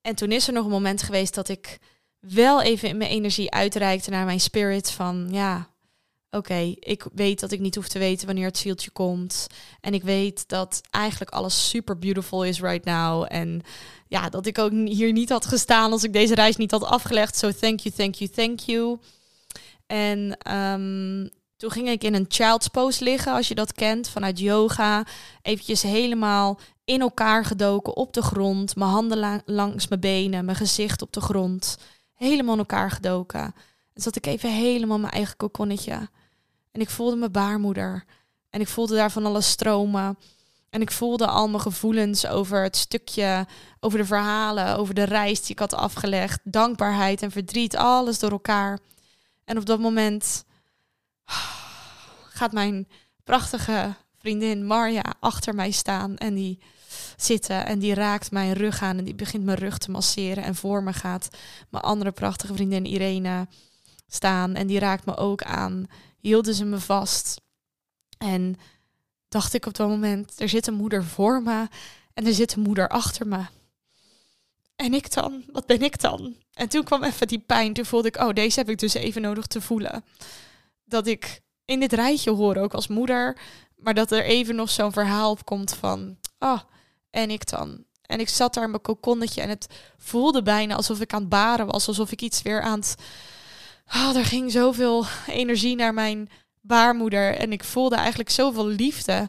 En 0.00 0.14
toen 0.14 0.32
is 0.32 0.46
er 0.46 0.52
nog 0.52 0.64
een 0.64 0.70
moment 0.70 1.02
geweest 1.02 1.34
dat 1.34 1.48
ik 1.48 1.78
wel 2.18 2.62
even 2.62 2.88
in 2.88 2.96
mijn 2.96 3.10
energie 3.10 3.50
uitreikte 3.50 4.10
naar 4.10 4.24
mijn 4.24 4.40
spirit 4.40 4.90
van 4.90 5.28
ja, 5.30 5.70
oké, 6.30 6.74
ik 6.78 7.06
weet 7.14 7.40
dat 7.40 7.52
ik 7.52 7.60
niet 7.60 7.74
hoef 7.74 7.88
te 7.88 7.98
weten 7.98 8.26
wanneer 8.26 8.46
het 8.46 8.58
zieltje 8.58 8.90
komt. 8.90 9.46
En 9.80 9.94
ik 9.94 10.02
weet 10.02 10.48
dat 10.48 10.80
eigenlijk 10.90 11.30
alles 11.30 11.68
super 11.68 11.98
beautiful 11.98 12.44
is 12.44 12.60
right 12.60 12.84
now. 12.84 13.26
En 13.28 13.62
ja, 14.08 14.28
dat 14.28 14.46
ik 14.46 14.58
ook 14.58 14.72
hier 14.72 15.12
niet 15.12 15.28
had 15.28 15.46
gestaan 15.46 15.92
als 15.92 16.04
ik 16.04 16.12
deze 16.12 16.34
reis 16.34 16.56
niet 16.56 16.70
had 16.70 16.84
afgelegd. 16.84 17.36
So 17.36 17.50
thank 17.52 17.80
you, 17.80 17.94
thank 17.94 18.14
you, 18.14 18.30
thank 18.30 18.60
you. 18.60 18.98
En 19.86 20.38
um, 20.54 21.30
toen 21.56 21.70
ging 21.70 21.88
ik 21.88 22.04
in 22.04 22.14
een 22.14 22.26
child's 22.28 22.68
pose 22.68 23.04
liggen, 23.04 23.32
als 23.32 23.48
je 23.48 23.54
dat 23.54 23.72
kent, 23.72 24.08
vanuit 24.08 24.38
yoga. 24.38 25.06
Eventjes 25.42 25.82
helemaal 25.82 26.58
in 26.84 27.00
elkaar 27.00 27.44
gedoken 27.44 27.96
op 27.96 28.12
de 28.12 28.22
grond. 28.22 28.76
Mijn 28.76 28.90
handen 28.90 29.42
langs 29.46 29.88
mijn 29.88 30.00
benen, 30.00 30.44
mijn 30.44 30.56
gezicht 30.56 31.02
op 31.02 31.12
de 31.12 31.20
grond. 31.20 31.78
Helemaal 32.14 32.52
in 32.52 32.58
elkaar 32.58 32.90
gedoken. 32.90 33.54
En 33.92 34.02
zat 34.02 34.16
ik 34.16 34.26
even 34.26 34.50
helemaal 34.50 34.98
mijn 34.98 35.12
eigen 35.12 35.36
kokonnetje. 35.36 36.08
En 36.72 36.80
ik 36.80 36.90
voelde 36.90 37.16
mijn 37.16 37.32
baarmoeder. 37.32 38.04
En 38.50 38.60
ik 38.60 38.68
voelde 38.68 38.94
daar 38.94 39.10
van 39.10 39.26
alles 39.26 39.50
stromen. 39.50 40.18
En 40.70 40.80
ik 40.80 40.90
voelde 40.90 41.26
al 41.26 41.48
mijn 41.48 41.62
gevoelens 41.62 42.26
over 42.26 42.62
het 42.62 42.76
stukje, 42.76 43.46
over 43.80 43.98
de 43.98 44.04
verhalen, 44.04 44.76
over 44.76 44.94
de 44.94 45.02
reis 45.02 45.40
die 45.40 45.50
ik 45.50 45.58
had 45.58 45.74
afgelegd. 45.74 46.40
Dankbaarheid 46.44 47.22
en 47.22 47.30
verdriet, 47.30 47.76
alles 47.76 48.18
door 48.18 48.30
elkaar. 48.30 48.78
En 49.44 49.58
op 49.58 49.66
dat 49.66 49.78
moment 49.78 50.44
gaat 52.38 52.52
mijn 52.52 52.88
prachtige 53.24 53.94
vriendin 54.18 54.66
Marja 54.66 55.14
achter 55.20 55.54
mij 55.54 55.70
staan 55.70 56.16
en 56.16 56.34
die 56.34 56.58
zitten 57.16 57.66
en 57.66 57.78
die 57.78 57.94
raakt 57.94 58.30
mijn 58.30 58.52
rug 58.52 58.82
aan 58.82 58.98
en 58.98 59.04
die 59.04 59.14
begint 59.14 59.44
mijn 59.44 59.58
rug 59.58 59.78
te 59.78 59.90
masseren 59.90 60.44
en 60.44 60.54
voor 60.54 60.82
me 60.82 60.92
gaat 60.92 61.28
mijn 61.70 61.84
andere 61.84 62.12
prachtige 62.12 62.54
vriendin 62.54 62.86
Irene 62.86 63.46
staan 64.08 64.54
en 64.54 64.66
die 64.66 64.78
raakt 64.78 65.04
me 65.04 65.16
ook 65.16 65.42
aan. 65.42 65.86
Hielden 66.20 66.54
ze 66.54 66.64
me 66.64 66.78
vast. 66.78 67.40
En 68.18 68.56
dacht 69.28 69.54
ik 69.54 69.66
op 69.66 69.74
dat 69.74 69.88
moment, 69.88 70.40
er 70.40 70.48
zit 70.48 70.66
een 70.66 70.74
moeder 70.74 71.04
voor 71.04 71.42
me 71.42 71.68
en 72.14 72.26
er 72.26 72.34
zit 72.34 72.54
een 72.54 72.62
moeder 72.62 72.88
achter 72.88 73.26
me. 73.26 73.44
En 74.76 74.94
ik 74.94 75.12
dan? 75.12 75.44
Wat 75.52 75.66
ben 75.66 75.82
ik 75.82 76.00
dan? 76.00 76.36
En 76.52 76.68
toen 76.68 76.84
kwam 76.84 77.02
even 77.02 77.28
die 77.28 77.38
pijn. 77.38 77.72
Toen 77.72 77.84
voelde 77.84 78.08
ik, 78.08 78.16
oh, 78.16 78.32
deze 78.32 78.58
heb 78.58 78.68
ik 78.68 78.78
dus 78.78 78.94
even 78.94 79.22
nodig 79.22 79.46
te 79.46 79.60
voelen. 79.60 80.04
Dat 80.84 81.06
ik 81.06 81.40
in 81.64 81.80
dit 81.80 81.92
rijtje 81.92 82.30
hoor, 82.30 82.56
ook 82.56 82.74
als 82.74 82.86
moeder. 82.86 83.38
Maar 83.76 83.94
dat 83.94 84.10
er 84.10 84.24
even 84.24 84.54
nog 84.54 84.70
zo'n 84.70 84.92
verhaal 84.92 85.36
komt 85.44 85.74
van, 85.74 86.16
oh, 86.38 86.60
en 87.10 87.30
ik 87.30 87.50
dan? 87.50 87.84
En 88.02 88.20
ik 88.20 88.28
zat 88.28 88.54
daar 88.54 88.64
in 88.64 88.70
mijn 88.70 88.82
kokonnetje 88.82 89.40
en 89.40 89.48
het 89.48 89.66
voelde 89.96 90.42
bijna 90.42 90.74
alsof 90.74 91.00
ik 91.00 91.12
aan 91.12 91.20
het 91.20 91.28
baren 91.28 91.66
was. 91.66 91.88
Alsof 91.88 92.12
ik 92.12 92.22
iets 92.22 92.42
weer 92.42 92.62
aan 92.62 92.78
het... 92.78 92.94
Oh, 93.94 94.16
er 94.16 94.24
ging 94.24 94.52
zoveel 94.52 95.04
energie 95.26 95.76
naar 95.76 95.94
mijn 95.94 96.30
baarmoeder. 96.60 97.34
En 97.34 97.52
ik 97.52 97.64
voelde 97.64 97.96
eigenlijk 97.96 98.30
zoveel 98.30 98.66
liefde. 98.66 99.28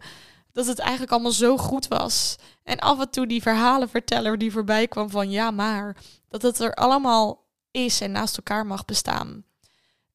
Dat 0.51 0.65
het 0.65 0.79
eigenlijk 0.79 1.11
allemaal 1.11 1.31
zo 1.31 1.57
goed 1.57 1.87
was. 1.87 2.35
En 2.63 2.79
af 2.79 2.99
en 2.99 3.09
toe 3.09 3.27
die 3.27 3.41
verhalenverteller 3.41 4.37
die 4.37 4.51
voorbij 4.51 4.87
kwam 4.87 5.09
van 5.09 5.29
ja, 5.29 5.51
maar 5.51 5.97
dat 6.29 6.41
het 6.41 6.59
er 6.59 6.73
allemaal 6.73 7.45
is 7.71 8.01
en 8.01 8.11
naast 8.11 8.37
elkaar 8.37 8.65
mag 8.65 8.85
bestaan. 8.85 9.45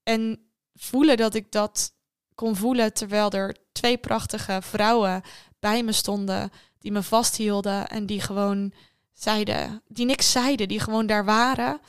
En 0.03 0.50
voelen 0.75 1.17
dat 1.17 1.35
ik 1.35 1.53
dat 1.53 1.93
kon 2.35 2.57
voelen 2.57 2.93
terwijl 2.93 3.31
er 3.31 3.57
twee 3.73 3.99
prachtige 3.99 4.59
vrouwen 4.63 5.23
bij 5.59 5.83
me 5.83 5.93
stonden 5.93 6.51
die 6.79 6.93
me 6.93 7.03
vasthielden 7.03 7.89
en 7.89 8.07
die 8.07 8.21
gewoon 8.21 8.73
zeiden, 9.13 9.83
die 9.89 10.07
niks 10.07 10.31
zeiden, 10.31 10.69
die 10.69 10.81
gewoon 10.81 11.07
daar 11.07 11.25
waren. 11.25 11.81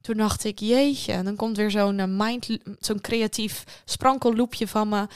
Toen 0.00 0.16
dacht 0.16 0.44
ik, 0.44 0.58
jeetje, 0.58 1.22
dan 1.22 1.36
komt 1.36 1.56
weer 1.56 1.70
zo'n 1.70 1.98
eh, 1.98 2.06
mind, 2.08 2.58
zo'n 2.78 3.00
creatief 3.00 3.64
sprankelloepje 3.84 4.68
van 4.68 4.88
me. 4.88 5.06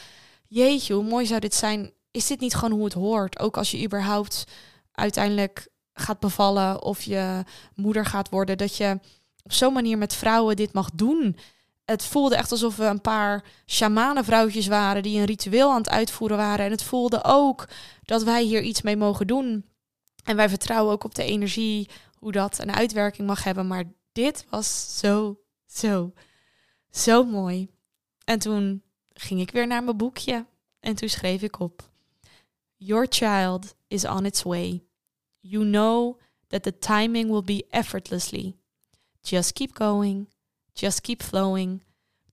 Jeetje, 0.47 0.95
hoe 0.95 1.05
mooi 1.05 1.27
zou 1.27 1.41
dit 1.41 1.55
zijn 1.55 1.93
is 2.11 2.27
dit 2.27 2.41
niet 2.41 2.55
gewoon 2.55 2.71
hoe 2.71 2.85
het 2.85 2.93
hoort? 2.93 3.39
Ook 3.39 3.57
als 3.57 3.71
je 3.71 3.85
überhaupt 3.85 4.45
uiteindelijk 4.93 5.69
gaat 5.93 6.21
bevallen 6.21 6.83
of 6.83 7.03
je 7.03 7.45
moeder 7.75 8.05
gaat 8.05 8.29
worden, 8.29 8.59
dat 8.59 8.77
je 8.77 8.99
op 9.43 9.53
zo'n 9.53 9.73
manier 9.73 9.99
met 9.99 10.15
vrouwen 10.15 10.57
dit 10.57 10.73
mag 10.73 10.91
doen. 10.95 11.37
Het 11.91 12.05
voelde 12.05 12.37
echt 12.37 12.51
alsof 12.51 12.77
we 12.77 12.85
een 12.85 13.01
paar 13.01 13.45
shamanenvrouwtjes 13.67 14.67
waren 14.67 15.03
die 15.03 15.19
een 15.19 15.25
ritueel 15.25 15.71
aan 15.71 15.77
het 15.77 15.89
uitvoeren 15.89 16.37
waren. 16.37 16.65
En 16.65 16.71
het 16.71 16.83
voelde 16.83 17.25
ook 17.25 17.69
dat 18.03 18.23
wij 18.23 18.43
hier 18.43 18.63
iets 18.63 18.83
mee 18.83 18.97
mogen 18.97 19.27
doen. 19.27 19.65
En 20.25 20.37
wij 20.37 20.49
vertrouwen 20.49 20.93
ook 20.93 21.05
op 21.05 21.15
de 21.15 21.23
energie, 21.23 21.89
hoe 22.19 22.33
dat 22.33 22.59
een 22.59 22.73
uitwerking 22.73 23.27
mag 23.27 23.45
hebben. 23.45 23.67
Maar 23.67 23.85
dit 24.13 24.47
was 24.51 24.99
zo, 24.99 25.41
zo, 25.67 26.13
zo 26.91 27.25
mooi. 27.25 27.69
En 28.25 28.39
toen 28.39 28.83
ging 29.13 29.41
ik 29.41 29.51
weer 29.51 29.67
naar 29.67 29.85
mijn 29.85 29.97
boekje 29.97 30.47
en 30.81 30.95
toen 30.95 31.09
schreef 31.09 31.43
ik 31.43 31.61
op. 31.61 31.91
Your 32.77 33.07
child 33.09 33.75
is 33.87 34.05
on 34.05 34.25
its 34.25 34.43
way. 34.43 34.85
You 35.41 35.65
know 35.65 36.21
that 36.47 36.63
the 36.63 36.79
timing 36.79 37.31
will 37.31 37.45
be 37.45 37.67
effortlessly. 37.71 38.57
Just 39.21 39.53
keep 39.53 39.77
going, 39.77 40.29
just 40.79 41.03
keep 41.03 41.23
flowing 41.23 41.83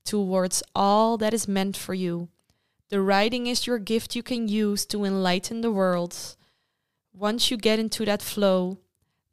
towards 0.04 0.62
all 0.74 1.18
that 1.18 1.34
is 1.34 1.48
meant 1.48 1.76
for 1.76 1.94
you. 1.94 2.28
The 2.88 3.00
writing 3.00 3.46
is 3.48 3.66
your 3.66 3.80
gift 3.80 4.14
you 4.14 4.22
can 4.22 4.46
use 4.46 4.86
to 4.86 5.04
enlighten 5.04 5.60
the 5.60 5.72
world. 5.72 6.16
Once 7.12 7.50
you 7.50 7.56
get 7.56 7.80
into 7.80 8.04
that 8.04 8.22
flow, 8.22 8.78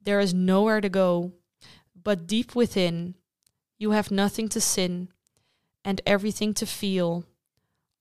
there 0.01 0.19
is 0.19 0.33
nowhere 0.33 0.81
to 0.81 0.89
go. 0.89 1.31
But 1.95 2.25
deep 2.25 2.55
within, 2.55 3.13
you 3.77 3.91
have 3.91 4.09
nothing 4.09 4.49
to 4.49 4.59
sin 4.59 5.09
and 5.85 6.01
everything 6.07 6.55
to 6.55 6.65
feel. 6.65 7.25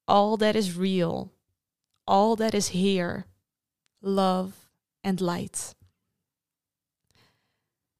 All 0.09 0.38
that 0.38 0.57
is 0.57 0.77
real 0.77 1.31
all 2.07 2.37
that 2.37 2.55
is 2.55 2.68
here, 2.68 3.27
love 4.01 4.68
and 5.05 5.20
light. 5.20 5.75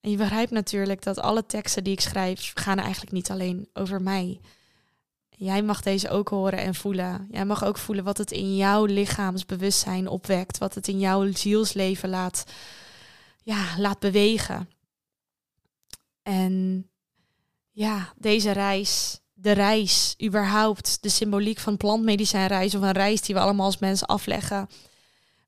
En 0.03 0.11
je 0.11 0.17
begrijpt 0.17 0.51
natuurlijk 0.51 1.03
dat 1.03 1.19
alle 1.19 1.47
teksten 1.47 1.85
die 1.85 1.93
ik 1.93 2.01
schrijf 2.01 2.53
gaan 2.55 2.79
eigenlijk 2.79 3.13
niet 3.13 3.31
alleen 3.31 3.69
over 3.73 4.03
mij. 4.03 4.41
Jij 5.29 5.63
mag 5.63 5.83
deze 5.83 6.11
ook 6.11 6.29
horen 6.29 6.59
en 6.59 6.75
voelen. 6.75 7.29
Jij 7.31 7.45
mag 7.45 7.65
ook 7.65 7.79
voelen 7.79 8.05
wat 8.05 8.19
het 8.19 8.31
in 8.31 8.57
jouw 8.57 8.85
lichaamsbewustzijn 8.85 10.09
opwekt, 10.09 10.59
wat 10.59 10.75
het 10.75 10.89
in 10.89 10.99
jouw 10.99 11.33
zielsleven 11.33 12.09
laat, 12.09 12.45
ja, 13.43 13.79
laat 13.79 13.99
bewegen. 13.99 14.69
En 16.23 16.87
ja, 17.71 18.13
deze 18.17 18.51
reis 18.51 19.23
de 19.43 19.53
reis, 19.53 20.15
überhaupt, 20.23 20.99
de 21.01 21.09
symboliek 21.09 21.59
van 21.59 21.77
plantmedicijnreis 21.77 22.75
of 22.75 22.83
een 22.83 22.93
reis 22.93 23.21
die 23.21 23.35
we 23.35 23.41
allemaal 23.41 23.67
als 23.67 23.79
mensen 23.79 24.07
afleggen. 24.07 24.69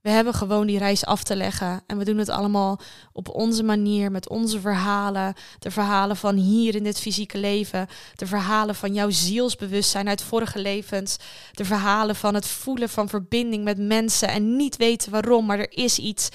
We 0.04 0.10
hebben 0.10 0.34
gewoon 0.34 0.66
die 0.66 0.78
reis 0.78 1.04
af 1.04 1.22
te 1.22 1.36
leggen. 1.36 1.82
En 1.86 1.98
we 1.98 2.04
doen 2.04 2.18
het 2.18 2.28
allemaal 2.28 2.80
op 3.12 3.28
onze 3.28 3.62
manier, 3.62 4.10
met 4.10 4.28
onze 4.28 4.60
verhalen. 4.60 5.34
De 5.58 5.70
verhalen 5.70 6.16
van 6.16 6.36
hier 6.36 6.74
in 6.74 6.82
dit 6.82 7.00
fysieke 7.00 7.38
leven. 7.38 7.86
De 8.14 8.26
verhalen 8.26 8.74
van 8.74 8.94
jouw 8.94 9.10
zielsbewustzijn 9.10 10.08
uit 10.08 10.22
vorige 10.22 10.58
levens. 10.58 11.16
De 11.52 11.64
verhalen 11.64 12.16
van 12.16 12.34
het 12.34 12.46
voelen 12.46 12.88
van 12.88 13.08
verbinding 13.08 13.64
met 13.64 13.78
mensen 13.78 14.28
en 14.28 14.56
niet 14.56 14.76
weten 14.76 15.10
waarom, 15.10 15.46
maar 15.46 15.58
er 15.58 15.72
is 15.72 15.98
iets. 15.98 16.28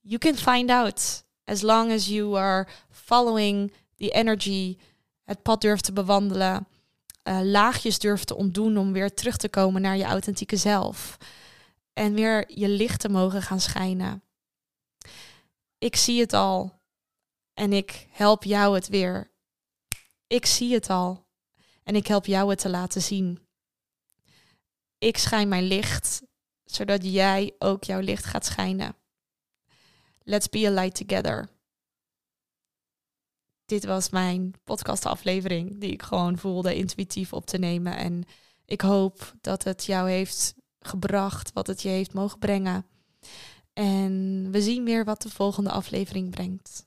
You 0.00 0.18
can 0.18 0.36
find 0.36 0.70
out 0.70 1.24
as 1.44 1.62
long 1.62 1.92
as 1.92 2.06
you 2.06 2.38
are 2.38 2.66
following 2.90 3.72
the 3.96 4.10
energy, 4.10 4.76
het 5.24 5.42
pad 5.42 5.60
durft 5.60 5.84
te 5.84 5.92
bewandelen 5.92 6.66
uh, 7.24 7.38
laagjes 7.42 7.98
durft 7.98 8.26
te 8.26 8.36
ontdoen 8.36 8.78
om 8.78 8.92
weer 8.92 9.14
terug 9.14 9.36
te 9.36 9.48
komen 9.48 9.82
naar 9.82 9.96
je 9.96 10.04
authentieke 10.04 10.56
zelf. 10.56 11.18
En 11.92 12.14
weer 12.14 12.58
je 12.58 12.68
licht 12.68 13.00
te 13.00 13.08
mogen 13.08 13.42
gaan 13.42 13.60
schijnen. 13.60 14.24
Ik 15.78 15.96
zie 15.96 16.20
het 16.20 16.32
al. 16.32 16.80
En 17.54 17.72
ik 17.72 18.06
help 18.10 18.44
jou 18.44 18.74
het 18.74 18.88
weer. 18.88 19.32
Ik 20.26 20.46
zie 20.46 20.74
het 20.74 20.90
al. 20.90 21.26
En 21.82 21.94
ik 21.94 22.06
help 22.06 22.26
jou 22.26 22.50
het 22.50 22.58
te 22.58 22.68
laten 22.68 23.02
zien. 23.02 23.46
Ik 24.98 25.16
schijn 25.16 25.48
mijn 25.48 25.64
licht, 25.64 26.22
zodat 26.64 27.04
jij 27.04 27.54
ook 27.58 27.84
jouw 27.84 28.00
licht 28.00 28.24
gaat 28.24 28.46
schijnen. 28.46 28.96
Let's 30.22 30.48
be 30.48 30.66
a 30.66 30.70
light 30.70 30.94
together 30.94 31.50
dit 33.72 33.84
was 33.84 34.10
mijn 34.10 34.54
podcastaflevering 34.64 35.80
die 35.80 35.92
ik 35.92 36.02
gewoon 36.02 36.38
voelde 36.38 36.74
intuïtief 36.74 37.32
op 37.32 37.46
te 37.46 37.58
nemen. 37.58 37.96
En 37.96 38.24
ik 38.64 38.80
hoop 38.80 39.34
dat 39.40 39.64
het 39.64 39.84
jou 39.84 40.10
heeft 40.10 40.54
gebracht, 40.88 41.52
wat 41.52 41.66
het 41.66 41.82
je 41.82 41.88
heeft 41.88 42.14
mogen 42.14 42.38
brengen. 42.38 42.86
En 43.72 44.48
we 44.50 44.62
zien 44.62 44.84
weer 44.84 45.04
wat 45.04 45.22
de 45.22 45.30
volgende 45.30 45.70
aflevering 45.70 46.30
brengt. 46.30 46.86